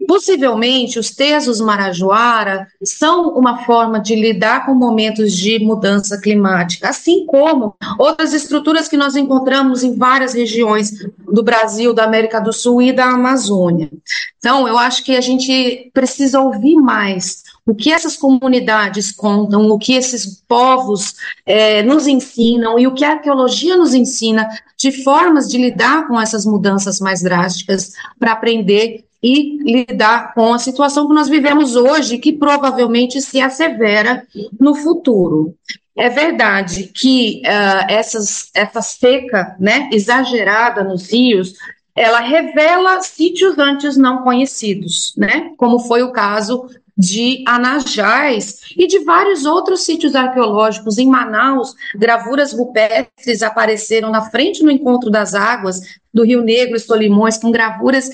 [0.07, 7.25] Possivelmente, os tesos Marajoara são uma forma de lidar com momentos de mudança climática, assim
[7.25, 12.81] como outras estruturas que nós encontramos em várias regiões do Brasil, da América do Sul
[12.81, 13.89] e da Amazônia.
[14.37, 19.77] Então, eu acho que a gente precisa ouvir mais o que essas comunidades contam, o
[19.77, 25.47] que esses povos é, nos ensinam e o que a arqueologia nos ensina de formas
[25.47, 31.13] de lidar com essas mudanças mais drásticas para aprender e lidar com a situação que
[31.13, 34.25] nós vivemos hoje, que provavelmente se assevera
[34.59, 35.55] no futuro.
[35.95, 41.53] É verdade que uh, essas, essa seca né, exagerada nos rios,
[41.95, 46.65] ela revela sítios antes não conhecidos, né, como foi o caso
[46.97, 50.97] de Anajás e de vários outros sítios arqueológicos.
[50.97, 55.81] Em Manaus, gravuras rupestres apareceram na frente no encontro das águas
[56.13, 58.09] do Rio Negro e Solimões, com gravuras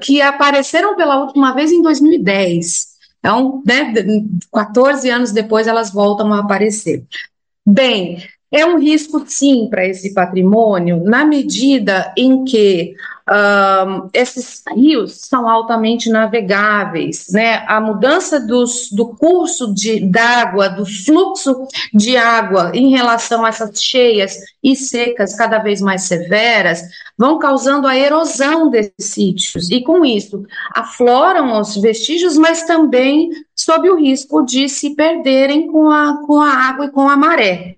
[0.00, 2.98] que apareceram pela última vez em 2010.
[3.18, 3.92] Então, né,
[4.52, 7.04] 14 anos depois elas voltam a aparecer.
[7.66, 12.94] Bem, É um risco, sim, para esse patrimônio, na medida em que
[13.30, 17.62] um, esses rios são altamente navegáveis, né?
[17.68, 23.82] A mudança dos, do curso de d'água, do fluxo de água em relação a essas
[23.82, 26.80] cheias e secas cada vez mais severas,
[27.18, 33.90] vão causando a erosão desses sítios e com isso afloram os vestígios, mas também sob
[33.90, 37.76] o risco de se perderem com a, com a água e com a maré.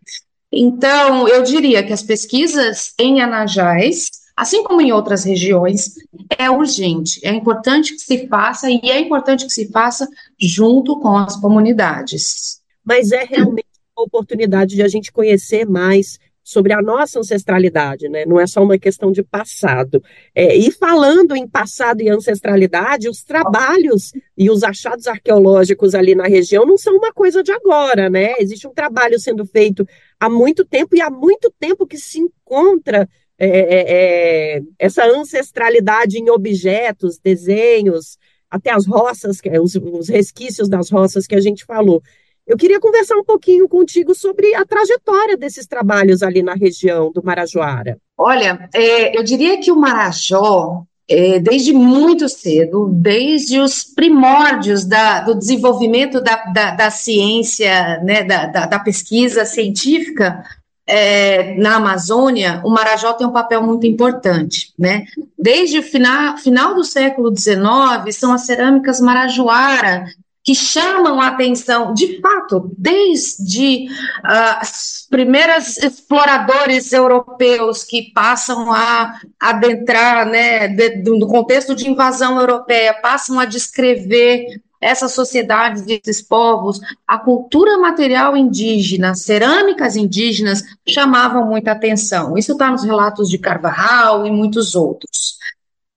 [0.52, 5.94] Então, eu diria que as pesquisas em Anajás, assim como em outras regiões,
[6.36, 10.08] é urgente, é importante que se faça e é importante que se faça
[10.40, 12.60] junto com as comunidades.
[12.84, 16.18] Mas é realmente uma oportunidade de a gente conhecer mais
[16.50, 18.26] sobre a nossa ancestralidade, né?
[18.26, 20.02] Não é só uma questão de passado.
[20.34, 26.26] É, e falando em passado e ancestralidade, os trabalhos e os achados arqueológicos ali na
[26.26, 28.34] região não são uma coisa de agora, né?
[28.40, 29.86] Existe um trabalho sendo feito
[30.18, 36.18] há muito tempo e há muito tempo que se encontra é, é, é essa ancestralidade
[36.18, 38.18] em objetos, desenhos,
[38.50, 42.02] até as roças, os, os resquícios das roças que a gente falou.
[42.50, 47.22] Eu queria conversar um pouquinho contigo sobre a trajetória desses trabalhos ali na região do
[47.22, 47.96] Marajoara.
[48.18, 55.20] Olha, é, eu diria que o Marajó, é, desde muito cedo, desde os primórdios da,
[55.20, 60.42] do desenvolvimento da, da, da ciência, né, da, da, pesquisa científica,
[60.84, 65.04] é, na Amazônia, o Marajó tem um papel muito importante, né?
[65.38, 70.06] Desde o final, final do século XIX, são as cerâmicas marajoara
[70.42, 73.86] que chamam a atenção, de fato, desde
[74.24, 82.40] uh, as primeiras exploradores europeus que passam a adentrar, né, de, no contexto de invasão
[82.40, 91.44] europeia, passam a descrever essas sociedades, esses povos, a cultura material indígena, cerâmicas indígenas chamavam
[91.44, 92.38] muita atenção.
[92.38, 95.38] Isso está nos relatos de Carvajal e muitos outros.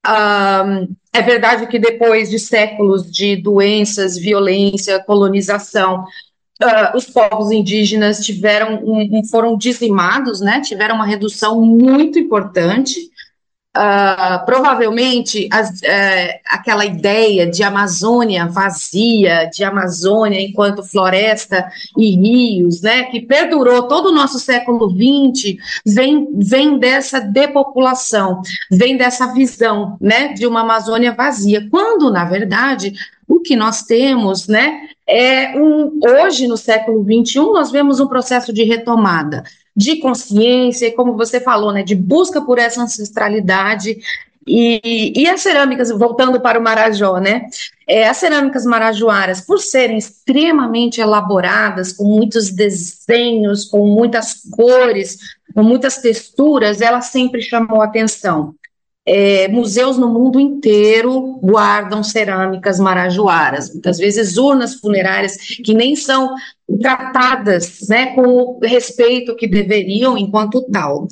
[0.06, 6.04] É verdade que depois de séculos de doenças, violência, colonização,
[6.62, 10.60] uh, os povos indígenas tiveram um, foram dizimados, né?
[10.60, 13.13] Tiveram uma redução muito importante.
[13.76, 21.68] Uh, provavelmente as, uh, aquela ideia de Amazônia vazia, de Amazônia enquanto floresta
[21.98, 28.96] e rios, né, que perdurou todo o nosso século XX, vem, vem dessa depopulação, vem
[28.96, 32.94] dessa visão né, de uma Amazônia vazia, quando, na verdade,
[33.28, 38.54] o que nós temos, né, é um, hoje no século XXI, nós vemos um processo
[38.54, 39.44] de retomada
[39.76, 43.98] de consciência, como você falou, né, de busca por essa ancestralidade.
[44.46, 47.48] E, e as cerâmicas, voltando para o Marajó, né?
[47.88, 55.18] É, as cerâmicas marajoaras, por serem extremamente elaboradas, com muitos desenhos, com muitas cores,
[55.54, 58.54] com muitas texturas, ela sempre chamou atenção.
[59.06, 66.34] É, museus no mundo inteiro guardam cerâmicas marajoaras, muitas vezes urnas funerárias que nem são
[66.82, 71.08] tratadas né, com o respeito que deveriam enquanto tal.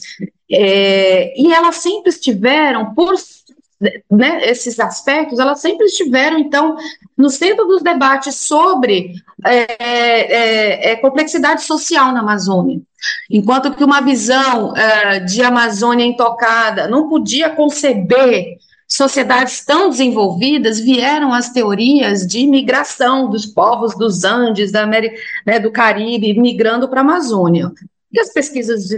[0.49, 3.15] É, e elas sempre estiveram, por
[4.09, 6.75] né, esses aspectos, elas sempre estiveram, então,
[7.17, 12.79] no centro dos debates sobre é, é, é complexidade social na Amazônia.
[13.29, 18.57] Enquanto que uma visão é, de Amazônia intocada não podia conceber
[18.87, 25.15] sociedades tão desenvolvidas, vieram as teorias de migração dos povos dos Andes, da América,
[25.45, 27.71] né, do Caribe, migrando para a Amazônia.
[28.11, 28.89] E as pesquisas,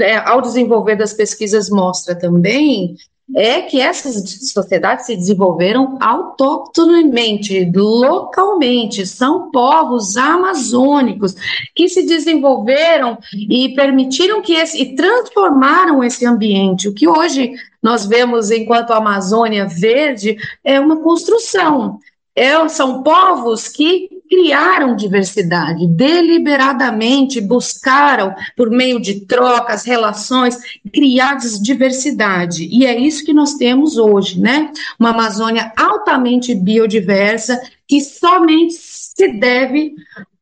[0.00, 2.96] é, ao desenvolver das pesquisas, mostra também
[3.34, 11.34] é que essas sociedades se desenvolveram autoctonamente, localmente, são povos amazônicos
[11.74, 16.88] que se desenvolveram e permitiram que esse, e transformaram esse ambiente.
[16.88, 17.52] O que hoje
[17.82, 21.98] nós vemos enquanto Amazônia Verde é uma construção.
[22.34, 30.56] É, são povos que criaram diversidade, deliberadamente buscaram, por meio de trocas, relações,
[30.94, 32.68] criar diversidade.
[32.70, 34.72] E é isso que nós temos hoje, né?
[34.98, 39.94] Uma Amazônia altamente biodiversa que somente se deve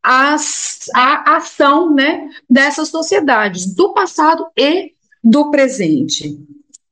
[0.02, 0.36] à
[1.36, 4.92] ação né, dessas sociedades, do passado e
[5.24, 6.38] do presente.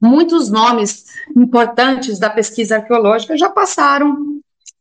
[0.00, 4.35] Muitos nomes importantes da pesquisa arqueológica já passaram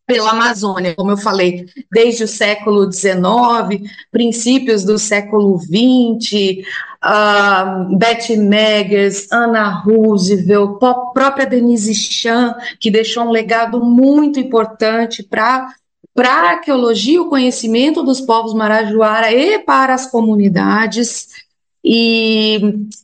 [0.05, 6.63] pela Amazônia, como eu falei, desde o século XIX, princípios do século XX,
[7.03, 10.77] uh, Betty Meggers, Anna Roosevelt,
[11.13, 15.73] própria Denise Chan, que deixou um legado muito importante para
[16.13, 21.27] para a arqueologia, o conhecimento dos povos marajoara e para as comunidades.
[21.83, 22.57] E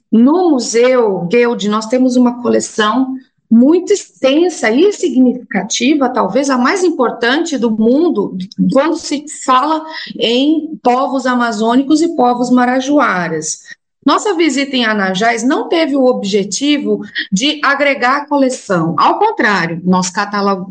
[0.10, 3.14] no Museu Guild nós temos uma coleção
[3.52, 8.38] muito extensa e significativa, talvez a mais importante do mundo,
[8.72, 9.84] quando se fala
[10.18, 13.60] em povos amazônicos e povos marajoaras.
[14.06, 18.96] Nossa visita em Anajás não teve o objetivo de agregar a coleção.
[18.98, 20.10] Ao contrário, nós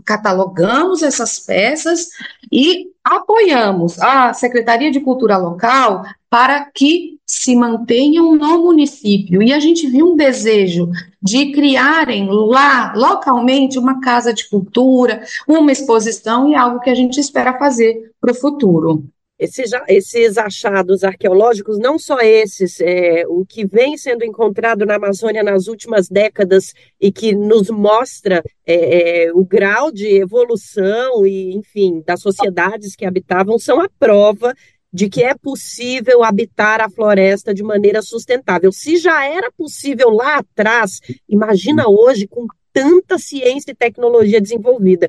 [0.04, 2.08] catalogamos essas peças
[2.50, 9.42] e apoiamos a Secretaria de Cultura Local para que se mantenham no município.
[9.42, 10.88] E a gente viu um desejo
[11.22, 17.18] de criarem lá, localmente, uma casa de cultura, uma exposição e algo que a gente
[17.18, 19.04] espera fazer para o futuro.
[19.40, 25.42] Esses, esses, achados arqueológicos, não só esses, é, o que vem sendo encontrado na Amazônia
[25.42, 32.02] nas últimas décadas e que nos mostra é, é, o grau de evolução e, enfim,
[32.06, 34.54] das sociedades que habitavam, são a prova
[34.92, 38.70] de que é possível habitar a floresta de maneira sustentável.
[38.70, 45.08] Se já era possível lá atrás, imagina hoje com tanta ciência e tecnologia desenvolvida.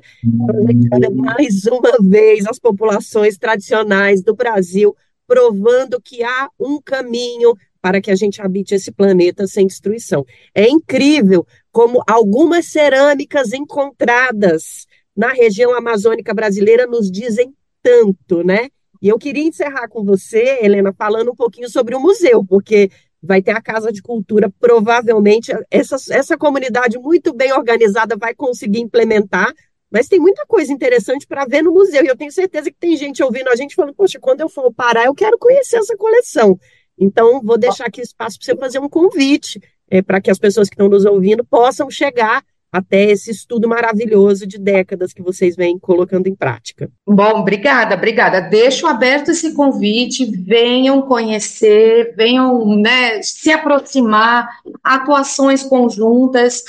[1.12, 4.94] Mais uma vez as populações tradicionais do Brasil
[5.26, 10.24] provando que há um caminho para que a gente habite esse planeta sem destruição.
[10.54, 14.86] É incrível como algumas cerâmicas encontradas
[15.16, 17.52] na região amazônica brasileira nos dizem
[17.82, 18.68] tanto, né?
[19.00, 22.88] E eu queria encerrar com você, Helena, falando um pouquinho sobre o museu, porque
[23.22, 28.80] vai ter a Casa de Cultura, provavelmente essa, essa comunidade muito bem organizada vai conseguir
[28.80, 29.52] implementar,
[29.90, 32.96] mas tem muita coisa interessante para ver no museu, e eu tenho certeza que tem
[32.96, 36.58] gente ouvindo a gente falando, poxa, quando eu for Pará, eu quero conhecer essa coleção.
[36.98, 39.60] Então, vou deixar aqui espaço para você fazer um convite
[39.90, 42.42] é, para que as pessoas que estão nos ouvindo possam chegar
[42.72, 46.90] até esse estudo maravilhoso de décadas que vocês vêm colocando em prática.
[47.06, 48.40] Bom, obrigada, obrigada.
[48.40, 54.48] Deixo aberto esse convite, venham conhecer, venham né, se aproximar,
[54.82, 56.62] atuações conjuntas.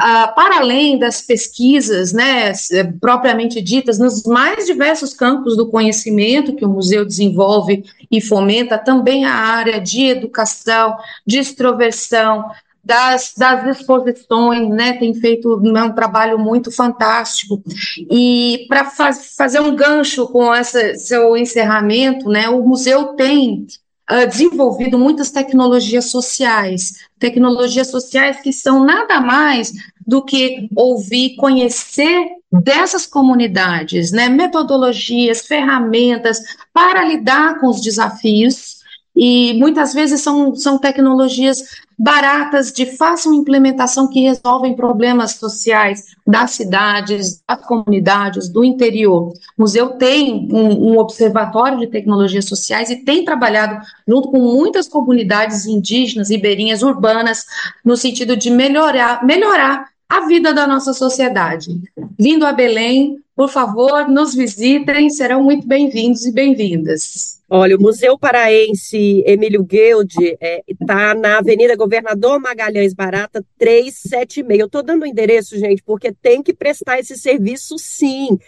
[0.00, 2.52] Uh, para além das pesquisas, né,
[2.98, 9.26] propriamente ditas, nos mais diversos campos do conhecimento que o museu desenvolve e fomenta, também
[9.26, 10.96] a área de educação,
[11.26, 12.46] de extroversão,
[12.84, 17.62] das, das exposições, né, tem feito um trabalho muito fantástico.
[18.10, 23.66] E para faz, fazer um gancho com esse seu encerramento, né, o museu tem
[24.10, 29.72] uh, desenvolvido muitas tecnologias sociais, tecnologias sociais que são nada mais
[30.06, 36.40] do que ouvir, conhecer dessas comunidades, né, metodologias, ferramentas
[36.72, 38.80] para lidar com os desafios.
[39.14, 41.62] E muitas vezes são, são tecnologias
[42.02, 49.28] baratas, de fácil implementação, que resolvem problemas sociais das cidades, das comunidades, do interior.
[49.28, 54.88] O museu tem um, um observatório de tecnologias sociais e tem trabalhado junto com muitas
[54.88, 57.44] comunidades indígenas, ribeirinhas, urbanas,
[57.84, 61.82] no sentido de melhorar, melhorar a vida da nossa sociedade.
[62.18, 67.39] Vindo a Belém, por favor, nos visitem, serão muito bem-vindos e bem-vindas.
[67.52, 74.60] Olha, o Museu Paraense Emílio Guild está é, tá na Avenida Governador Magalhães Barata 376.
[74.60, 78.38] Eu estou dando o endereço, gente, porque tem que prestar esse serviço sim.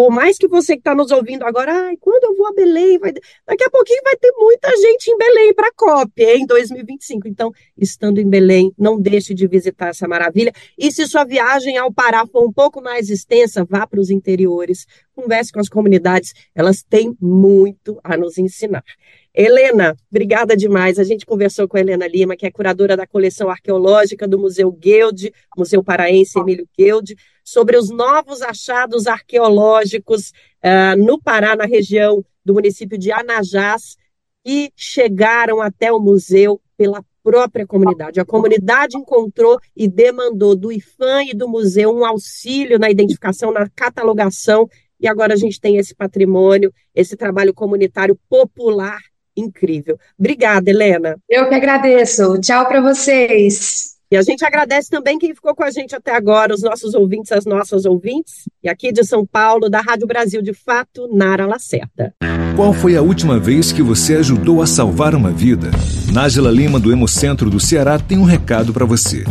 [0.00, 2.98] Por mais que você que está nos ouvindo agora, ai, quando eu vou a Belém,
[2.98, 3.12] vai...
[3.46, 7.28] daqui a pouquinho vai ter muita gente em Belém para a COP, em 2025.
[7.28, 10.54] Então, estando em Belém, não deixe de visitar essa maravilha.
[10.78, 14.86] E se sua viagem ao Pará for um pouco mais extensa, vá para os interiores,
[15.14, 18.82] converse com as comunidades, elas têm muito a nos ensinar.
[19.34, 20.98] Helena, obrigada demais.
[20.98, 24.72] A gente conversou com a Helena Lima, que é curadora da coleção arqueológica do Museu
[24.72, 27.14] Guild, Museu Paraense Emílio Guild,
[27.44, 30.32] sobre os novos achados arqueológicos
[30.64, 33.96] uh, no Pará, na região do município de Anajás,
[34.44, 38.20] que chegaram até o museu pela própria comunidade.
[38.20, 43.68] A comunidade encontrou e demandou do IFAM e do museu um auxílio na identificação, na
[43.68, 44.68] catalogação,
[44.98, 48.98] e agora a gente tem esse patrimônio, esse trabalho comunitário popular
[49.36, 49.98] incrível.
[50.18, 51.18] Obrigada, Helena.
[51.28, 52.38] Eu que agradeço.
[52.40, 53.89] Tchau para vocês.
[54.12, 57.30] E a gente agradece também quem ficou com a gente até agora, os nossos ouvintes,
[57.30, 58.48] as nossas ouvintes.
[58.60, 62.12] E aqui de São Paulo, da Rádio Brasil de Fato, Nara Lacerda.
[62.56, 65.70] Qual foi a última vez que você ajudou a salvar uma vida?
[66.12, 69.22] Nájila Lima, do Hemocentro do Ceará, tem um recado para você.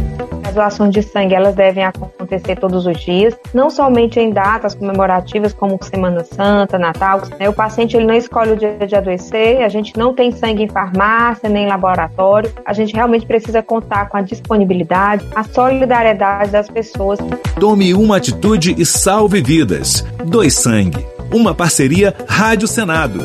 [0.49, 5.53] As doações de sangue elas devem acontecer todos os dias, não somente em datas comemorativas
[5.53, 7.21] como Semana Santa, Natal.
[7.39, 7.47] Né?
[7.47, 10.67] O paciente ele não escolhe o dia de adoecer, a gente não tem sangue em
[10.67, 12.51] farmácia nem em laboratório.
[12.65, 17.19] A gente realmente precisa contar com a disponibilidade, a solidariedade das pessoas.
[17.59, 20.03] Tome uma atitude e salve vidas.
[20.25, 21.05] Dois sangue.
[21.31, 23.19] Uma parceria Rádio Senado.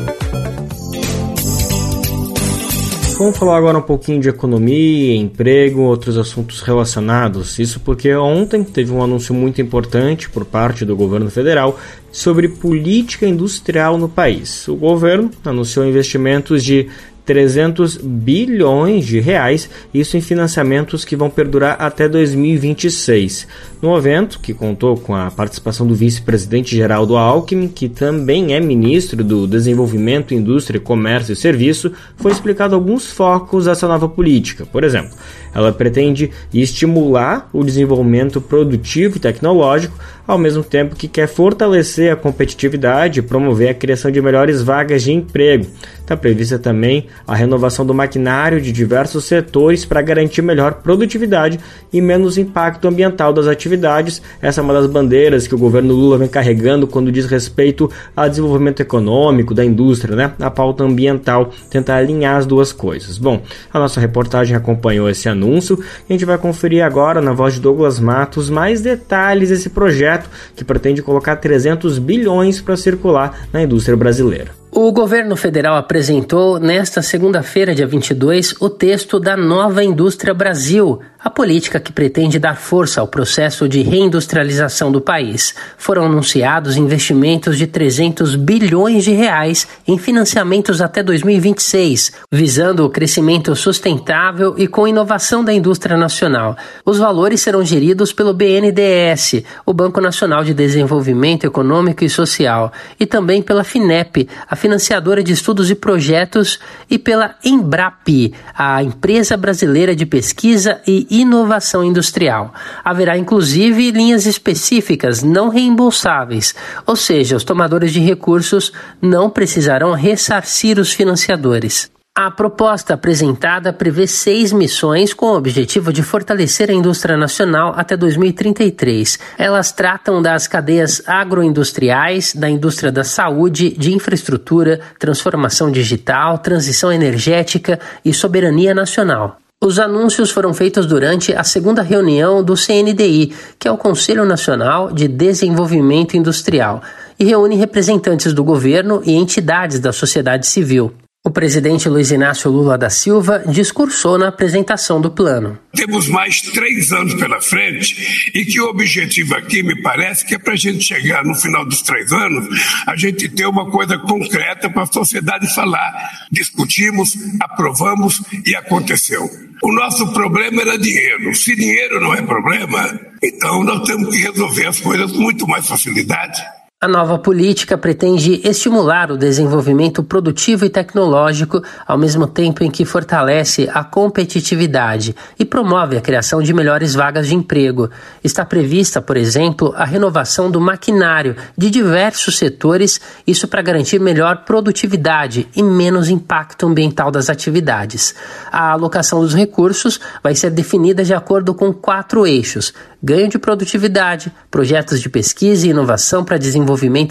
[3.17, 7.57] Vamos falar agora um pouquinho de economia, emprego, outros assuntos relacionados.
[7.59, 11.79] Isso porque ontem teve um anúncio muito importante por parte do governo federal
[12.11, 14.67] sobre política industrial no país.
[14.67, 16.89] O governo anunciou investimentos de
[17.25, 23.47] 300 bilhões de reais, isso em financiamentos que vão perdurar até 2026.
[23.81, 29.23] No evento, que contou com a participação do vice-presidente Geraldo Alckmin, que também é ministro
[29.23, 34.65] do Desenvolvimento, Indústria, Comércio e Serviço, foi explicado alguns focos dessa nova política.
[34.65, 35.11] Por exemplo,
[35.53, 39.97] ela pretende estimular o desenvolvimento produtivo e tecnológico,
[40.27, 45.03] ao mesmo tempo que quer fortalecer a competitividade e promover a criação de melhores vagas
[45.03, 45.67] de emprego.
[46.05, 51.59] Está prevista também a renovação do maquinário de diversos setores para garantir melhor produtividade
[51.91, 54.21] e menos impacto ambiental das atividades.
[54.39, 58.29] Essa é uma das bandeiras que o governo Lula vem carregando quando diz respeito ao
[58.29, 60.33] desenvolvimento econômico da indústria, né?
[60.39, 63.17] A pauta ambiental, tentar alinhar as duas coisas.
[63.17, 63.41] Bom,
[63.73, 67.61] a nossa reportagem acompanhou esse anúncio e a gente vai conferir agora na voz de
[67.61, 73.97] Douglas Matos mais detalhes desse projeto que pretende colocar 300 bilhões para circular na indústria
[73.97, 74.64] brasileira.
[74.77, 81.29] O governo federal apresentou nesta segunda-feira, dia 22, o texto da Nova Indústria Brasil, a
[81.29, 85.55] política que pretende dar força ao processo de reindustrialização do país.
[85.77, 93.55] Foram anunciados investimentos de 300 bilhões de reais em financiamentos até 2026, visando o crescimento
[93.55, 96.57] sustentável e com inovação da indústria nacional.
[96.85, 103.05] Os valores serão geridos pelo BNDES, o Banco Nacional de Desenvolvimento Econômico e Social, e
[103.05, 106.59] também pela FINEP, a financiadora de estudos e projetos,
[106.89, 112.51] e pela Embrap, a empresa brasileira de pesquisa e inovação industrial.
[112.83, 120.79] Haverá inclusive linhas específicas não reembolsáveis, ou seja, os tomadores de recursos não precisarão ressarcir
[120.79, 121.91] os financiadores.
[122.17, 127.97] A proposta apresentada prevê seis missões com o objetivo de fortalecer a indústria nacional até
[127.97, 129.19] 2033.
[129.37, 137.81] Elas tratam das cadeias agroindustriais, da indústria da saúde, de infraestrutura, transformação digital, transição energética
[138.05, 139.37] e soberania nacional.
[139.61, 144.89] Os anúncios foram feitos durante a segunda reunião do CNDI, que é o Conselho Nacional
[144.89, 146.81] de Desenvolvimento Industrial,
[147.19, 150.93] e reúne representantes do governo e entidades da sociedade civil.
[151.25, 155.57] O presidente Luiz Inácio Lula da Silva discursou na apresentação do plano.
[155.73, 160.37] Temos mais três anos pela frente e que o objetivo aqui, me parece, que é
[160.37, 162.47] para a gente chegar no final dos três anos,
[162.85, 165.91] a gente ter uma coisa concreta para a sociedade falar.
[166.31, 169.27] Discutimos, aprovamos e aconteceu.
[169.63, 171.33] O nosso problema era dinheiro.
[171.33, 175.67] Se dinheiro não é problema, então nós temos que resolver as coisas com muito mais
[175.67, 176.39] facilidade.
[176.81, 182.83] A nova política pretende estimular o desenvolvimento produtivo e tecnológico, ao mesmo tempo em que
[182.83, 187.89] fortalece a competitividade e promove a criação de melhores vagas de emprego.
[188.21, 194.43] Está prevista, por exemplo, a renovação do maquinário de diversos setores, isso para garantir melhor
[194.43, 198.13] produtividade e menos impacto ambiental das atividades.
[198.51, 204.29] A alocação dos recursos vai ser definida de acordo com quatro eixos: ganho de produtividade,
[204.51, 206.64] projetos de pesquisa e inovação para desenvolvimento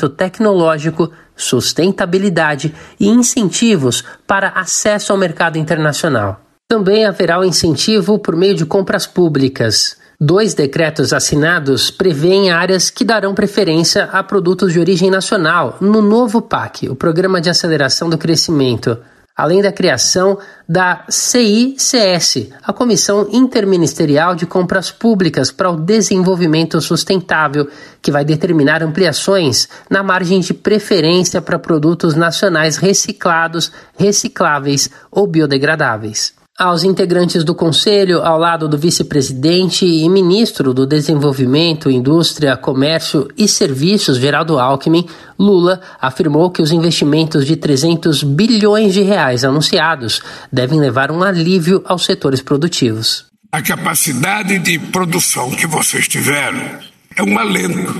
[0.08, 6.40] tecnológico, sustentabilidade e incentivos para acesso ao mercado internacional.
[6.68, 9.96] Também haverá o incentivo por meio de compras públicas.
[10.20, 16.40] Dois decretos assinados prevêem áreas que darão preferência a produtos de origem nacional no novo
[16.40, 18.98] PAC, o Programa de Aceleração do Crescimento
[19.36, 27.68] além da criação da CICS, a Comissão Interministerial de Compras Públicas para o Desenvolvimento Sustentável,
[28.00, 36.34] que vai determinar ampliações na margem de preferência para produtos nacionais reciclados, recicláveis ou biodegradáveis
[36.56, 43.48] aos integrantes do Conselho, ao lado do vice-presidente e ministro do Desenvolvimento, Indústria, Comércio e
[43.48, 45.04] Serviços, Geraldo Alckmin,
[45.36, 51.82] Lula afirmou que os investimentos de 300 bilhões de reais anunciados devem levar um alívio
[51.84, 53.26] aos setores produtivos.
[53.50, 56.78] A capacidade de produção que vocês tiveram
[57.16, 57.92] é um alento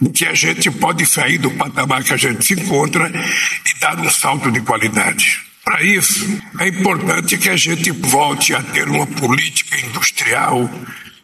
[0.00, 4.00] de que a gente pode sair do patamar que a gente se encontra e dar
[4.00, 5.51] um salto de qualidade.
[5.64, 10.68] Para isso, é importante que a gente volte a ter uma política industrial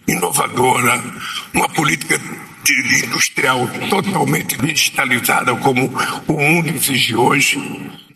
[0.07, 1.03] inovadora,
[1.53, 2.21] uma política
[3.05, 5.93] industrial totalmente digitalizada, como
[6.27, 7.59] o mundo exige hoje,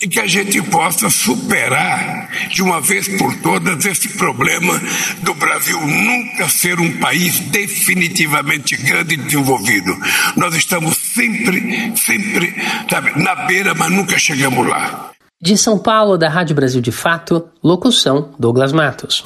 [0.00, 4.80] e que a gente possa superar de uma vez por todas esse problema
[5.22, 9.96] do Brasil nunca ser um país definitivamente grande e desenvolvido.
[10.36, 12.54] Nós estamos sempre, sempre
[12.88, 15.12] sabe, na beira, mas nunca chegamos lá.
[15.42, 19.24] De São Paulo, da Rádio Brasil de Fato, locução Douglas Matos.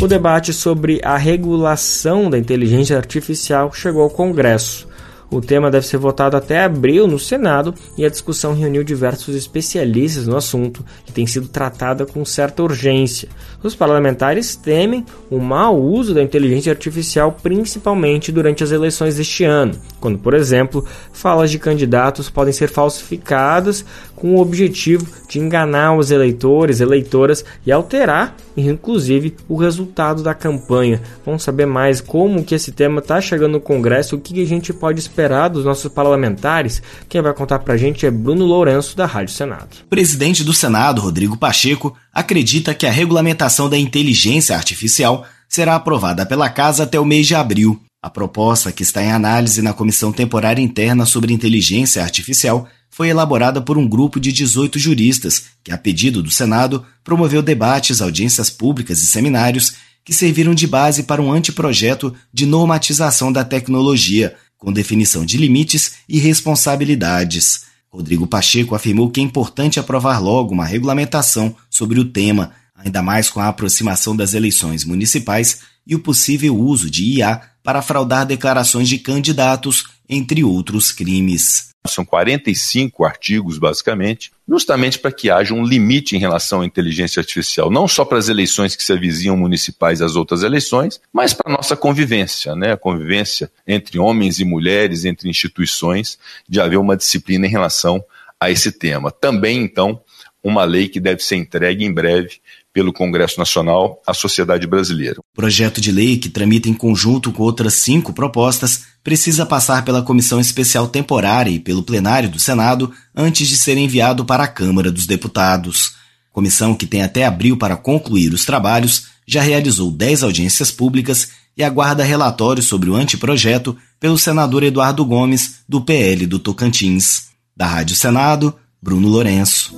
[0.00, 4.86] O debate sobre a regulação da inteligência artificial chegou ao Congresso.
[5.32, 10.26] O tema deve ser votado até abril no Senado e a discussão reuniu diversos especialistas
[10.26, 13.30] no assunto e tem sido tratada com certa urgência.
[13.62, 19.72] Os parlamentares temem o mau uso da inteligência artificial, principalmente durante as eleições deste ano,
[19.98, 26.10] quando, por exemplo, falas de candidatos podem ser falsificadas com o objetivo de enganar os
[26.10, 31.00] eleitores, eleitoras e alterar, inclusive, o resultado da campanha.
[31.24, 34.72] Vamos saber mais como que esse tema está chegando no Congresso, o que a gente
[34.72, 36.82] pode esperar dos nossos parlamentares.
[37.08, 39.68] Quem vai contar para a gente é Bruno Lourenço, da Rádio Senado.
[39.88, 46.48] Presidente do Senado, Rodrigo Pacheco, acredita que a regulamentação da inteligência artificial será aprovada pela
[46.48, 47.80] Casa até o mês de abril.
[48.02, 53.60] A proposta, que está em análise na Comissão Temporária Interna sobre Inteligência Artificial, foi elaborada
[53.60, 59.02] por um grupo de 18 juristas, que, a pedido do Senado, promoveu debates, audiências públicas
[59.02, 59.72] e seminários
[60.04, 65.94] que serviram de base para um anteprojeto de normatização da tecnologia, com definição de limites
[66.06, 67.62] e responsabilidades.
[67.90, 73.30] Rodrigo Pacheco afirmou que é importante aprovar logo uma regulamentação sobre o tema, ainda mais
[73.30, 78.88] com a aproximação das eleições municipais e o possível uso de IA para fraudar declarações
[78.88, 81.70] de candidatos, entre outros crimes.
[81.88, 87.70] São 45 artigos, basicamente, justamente para que haja um limite em relação à inteligência artificial,
[87.70, 91.56] não só para as eleições que se avizinham municipais as outras eleições, mas para a
[91.56, 92.72] nossa convivência, né?
[92.72, 98.02] a convivência entre homens e mulheres, entre instituições, de haver uma disciplina em relação
[98.38, 99.10] a esse tema.
[99.10, 100.00] Também, então,
[100.42, 102.40] uma lei que deve ser entregue em breve
[102.72, 105.18] pelo Congresso Nacional à sociedade brasileira.
[105.20, 110.02] O projeto de lei, que tramita em conjunto com outras cinco propostas, precisa passar pela
[110.02, 114.90] Comissão Especial Temporária e pelo plenário do Senado antes de ser enviado para a Câmara
[114.90, 115.94] dos Deputados.
[116.32, 121.62] Comissão que tem até abril para concluir os trabalhos, já realizou 10 audiências públicas e
[121.62, 127.24] aguarda relatório sobre o anteprojeto pelo senador Eduardo Gomes, do PL do Tocantins.
[127.54, 129.76] Da Rádio Senado, Bruno Lourenço.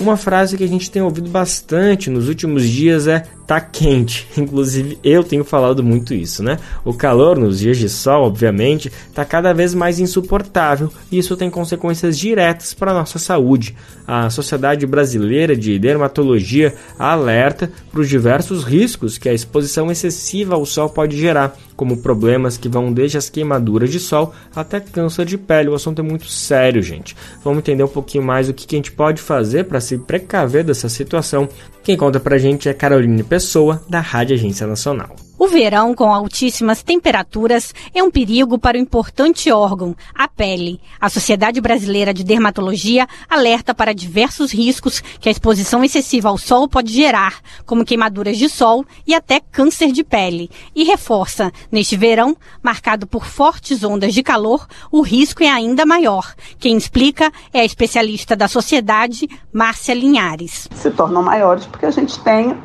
[0.00, 4.26] Uma frase que a gente tem ouvido bastante nos últimos dias é tá quente.
[4.36, 6.58] Inclusive, eu tenho falado muito isso, né?
[6.84, 11.48] O calor nos dias de sol, obviamente, tá cada vez mais insuportável e isso tem
[11.48, 13.74] consequências diretas para a nossa saúde.
[14.06, 20.66] A Sociedade Brasileira de Dermatologia alerta para os diversos riscos que a exposição excessiva ao
[20.66, 25.36] sol pode gerar, como problemas que vão desde as queimaduras de sol até câncer de
[25.36, 25.68] pele.
[25.68, 27.16] O assunto é muito sério, gente.
[27.44, 30.88] Vamos entender um pouquinho mais o que a gente pode fazer para se precaver dessa
[30.88, 31.48] situação.
[31.82, 35.25] Quem conta pra gente é Caroline Pessoa, da Rádio Agência Nacional.
[35.38, 40.80] O verão, com altíssimas temperaturas, é um perigo para o importante órgão, a pele.
[40.98, 46.66] A Sociedade Brasileira de Dermatologia alerta para diversos riscos que a exposição excessiva ao sol
[46.66, 50.50] pode gerar, como queimaduras de sol e até câncer de pele.
[50.74, 56.34] E reforça, neste verão, marcado por fortes ondas de calor, o risco é ainda maior.
[56.58, 60.66] Quem explica é a especialista da sociedade, Márcia Linhares.
[60.74, 62.56] Se tornam maiores porque a gente tem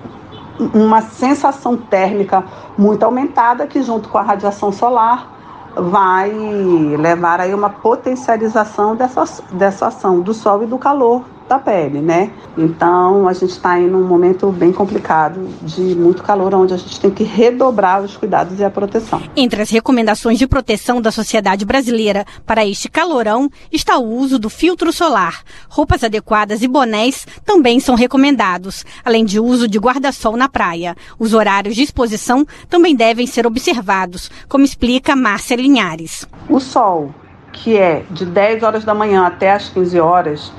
[0.73, 2.43] uma sensação térmica
[2.77, 5.39] muito aumentada que junto com a radiação solar
[5.75, 11.99] vai levar aí uma potencialização dessa, dessa ação do sol e do calor da pele,
[11.99, 12.31] né?
[12.57, 16.97] Então a gente está em um momento bem complicado de muito calor, onde a gente
[16.97, 19.21] tem que redobrar os cuidados e a proteção.
[19.35, 24.49] Entre as recomendações de proteção da sociedade brasileira para este calorão está o uso do
[24.49, 25.41] filtro solar.
[25.67, 30.95] Roupas adequadas e bonés também são recomendados, além de uso de guarda-sol na praia.
[31.19, 36.25] Os horários de exposição também devem ser observados, como explica Márcia Linhares.
[36.47, 37.13] O sol,
[37.51, 40.51] que é de 10 horas da manhã até as 15 horas,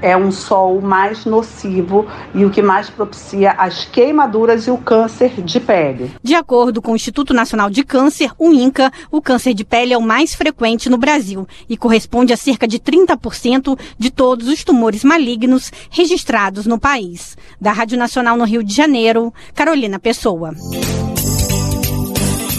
[0.00, 5.42] é um sol mais nocivo e o que mais propicia as queimaduras e o câncer
[5.42, 6.12] de pele.
[6.22, 9.98] De acordo com o Instituto Nacional de Câncer, o INCA, o câncer de pele é
[9.98, 15.04] o mais frequente no Brasil e corresponde a cerca de 30% de todos os tumores
[15.04, 17.36] malignos registrados no país.
[17.60, 20.54] Da Rádio Nacional no Rio de Janeiro, Carolina Pessoa.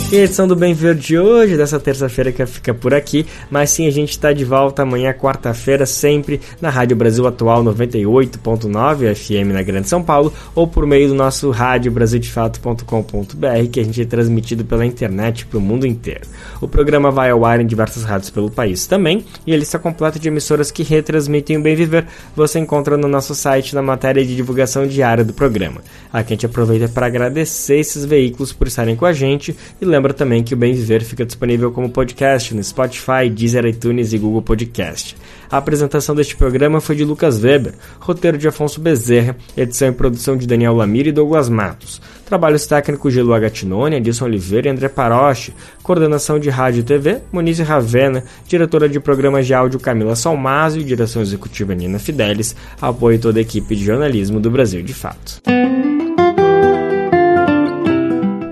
[0.09, 3.71] E a edição do Bem Verde de hoje, dessa terça-feira que fica por aqui, mas
[3.71, 9.51] sim a gente está de volta amanhã, quarta-feira, sempre na Rádio Brasil Atual 98.9 FM
[9.51, 14.05] na Grande São Paulo, ou por meio do nosso rádio brasildefato.com.br, que a gente é
[14.05, 16.21] transmitido pela internet para o mundo inteiro.
[16.61, 20.17] O programa vai ao ar em diversas rádios pelo país também, e a lista completa
[20.17, 24.37] de emissoras que retransmitem o Bem Viver você encontra no nosso site na matéria de
[24.37, 25.81] divulgação diária do programa.
[26.13, 30.13] Aqui a gente aproveita para agradecer esses veículos por estarem com a gente e lembra
[30.13, 34.43] também que o Bem Viver fica disponível como podcast no Spotify, Deezer, iTunes e Google
[34.43, 35.17] Podcast.
[35.49, 40.37] A apresentação deste programa foi de Lucas Weber, roteiro de Afonso Bezerra, edição e produção
[40.37, 41.99] de Daniel Lamir e Douglas Matos.
[42.27, 45.51] Trabalhos técnicos de Lua Gatinone, Edson Oliveira e André Paroche.
[45.81, 48.23] Coordenação de Rádio e TV, Monize Ravena.
[48.47, 50.83] Diretora de programas de áudio, Camila Salmásio.
[50.83, 52.55] Direção executiva, Nina Fidelis.
[52.79, 55.41] Apoio toda a equipe de jornalismo do Brasil de Fato.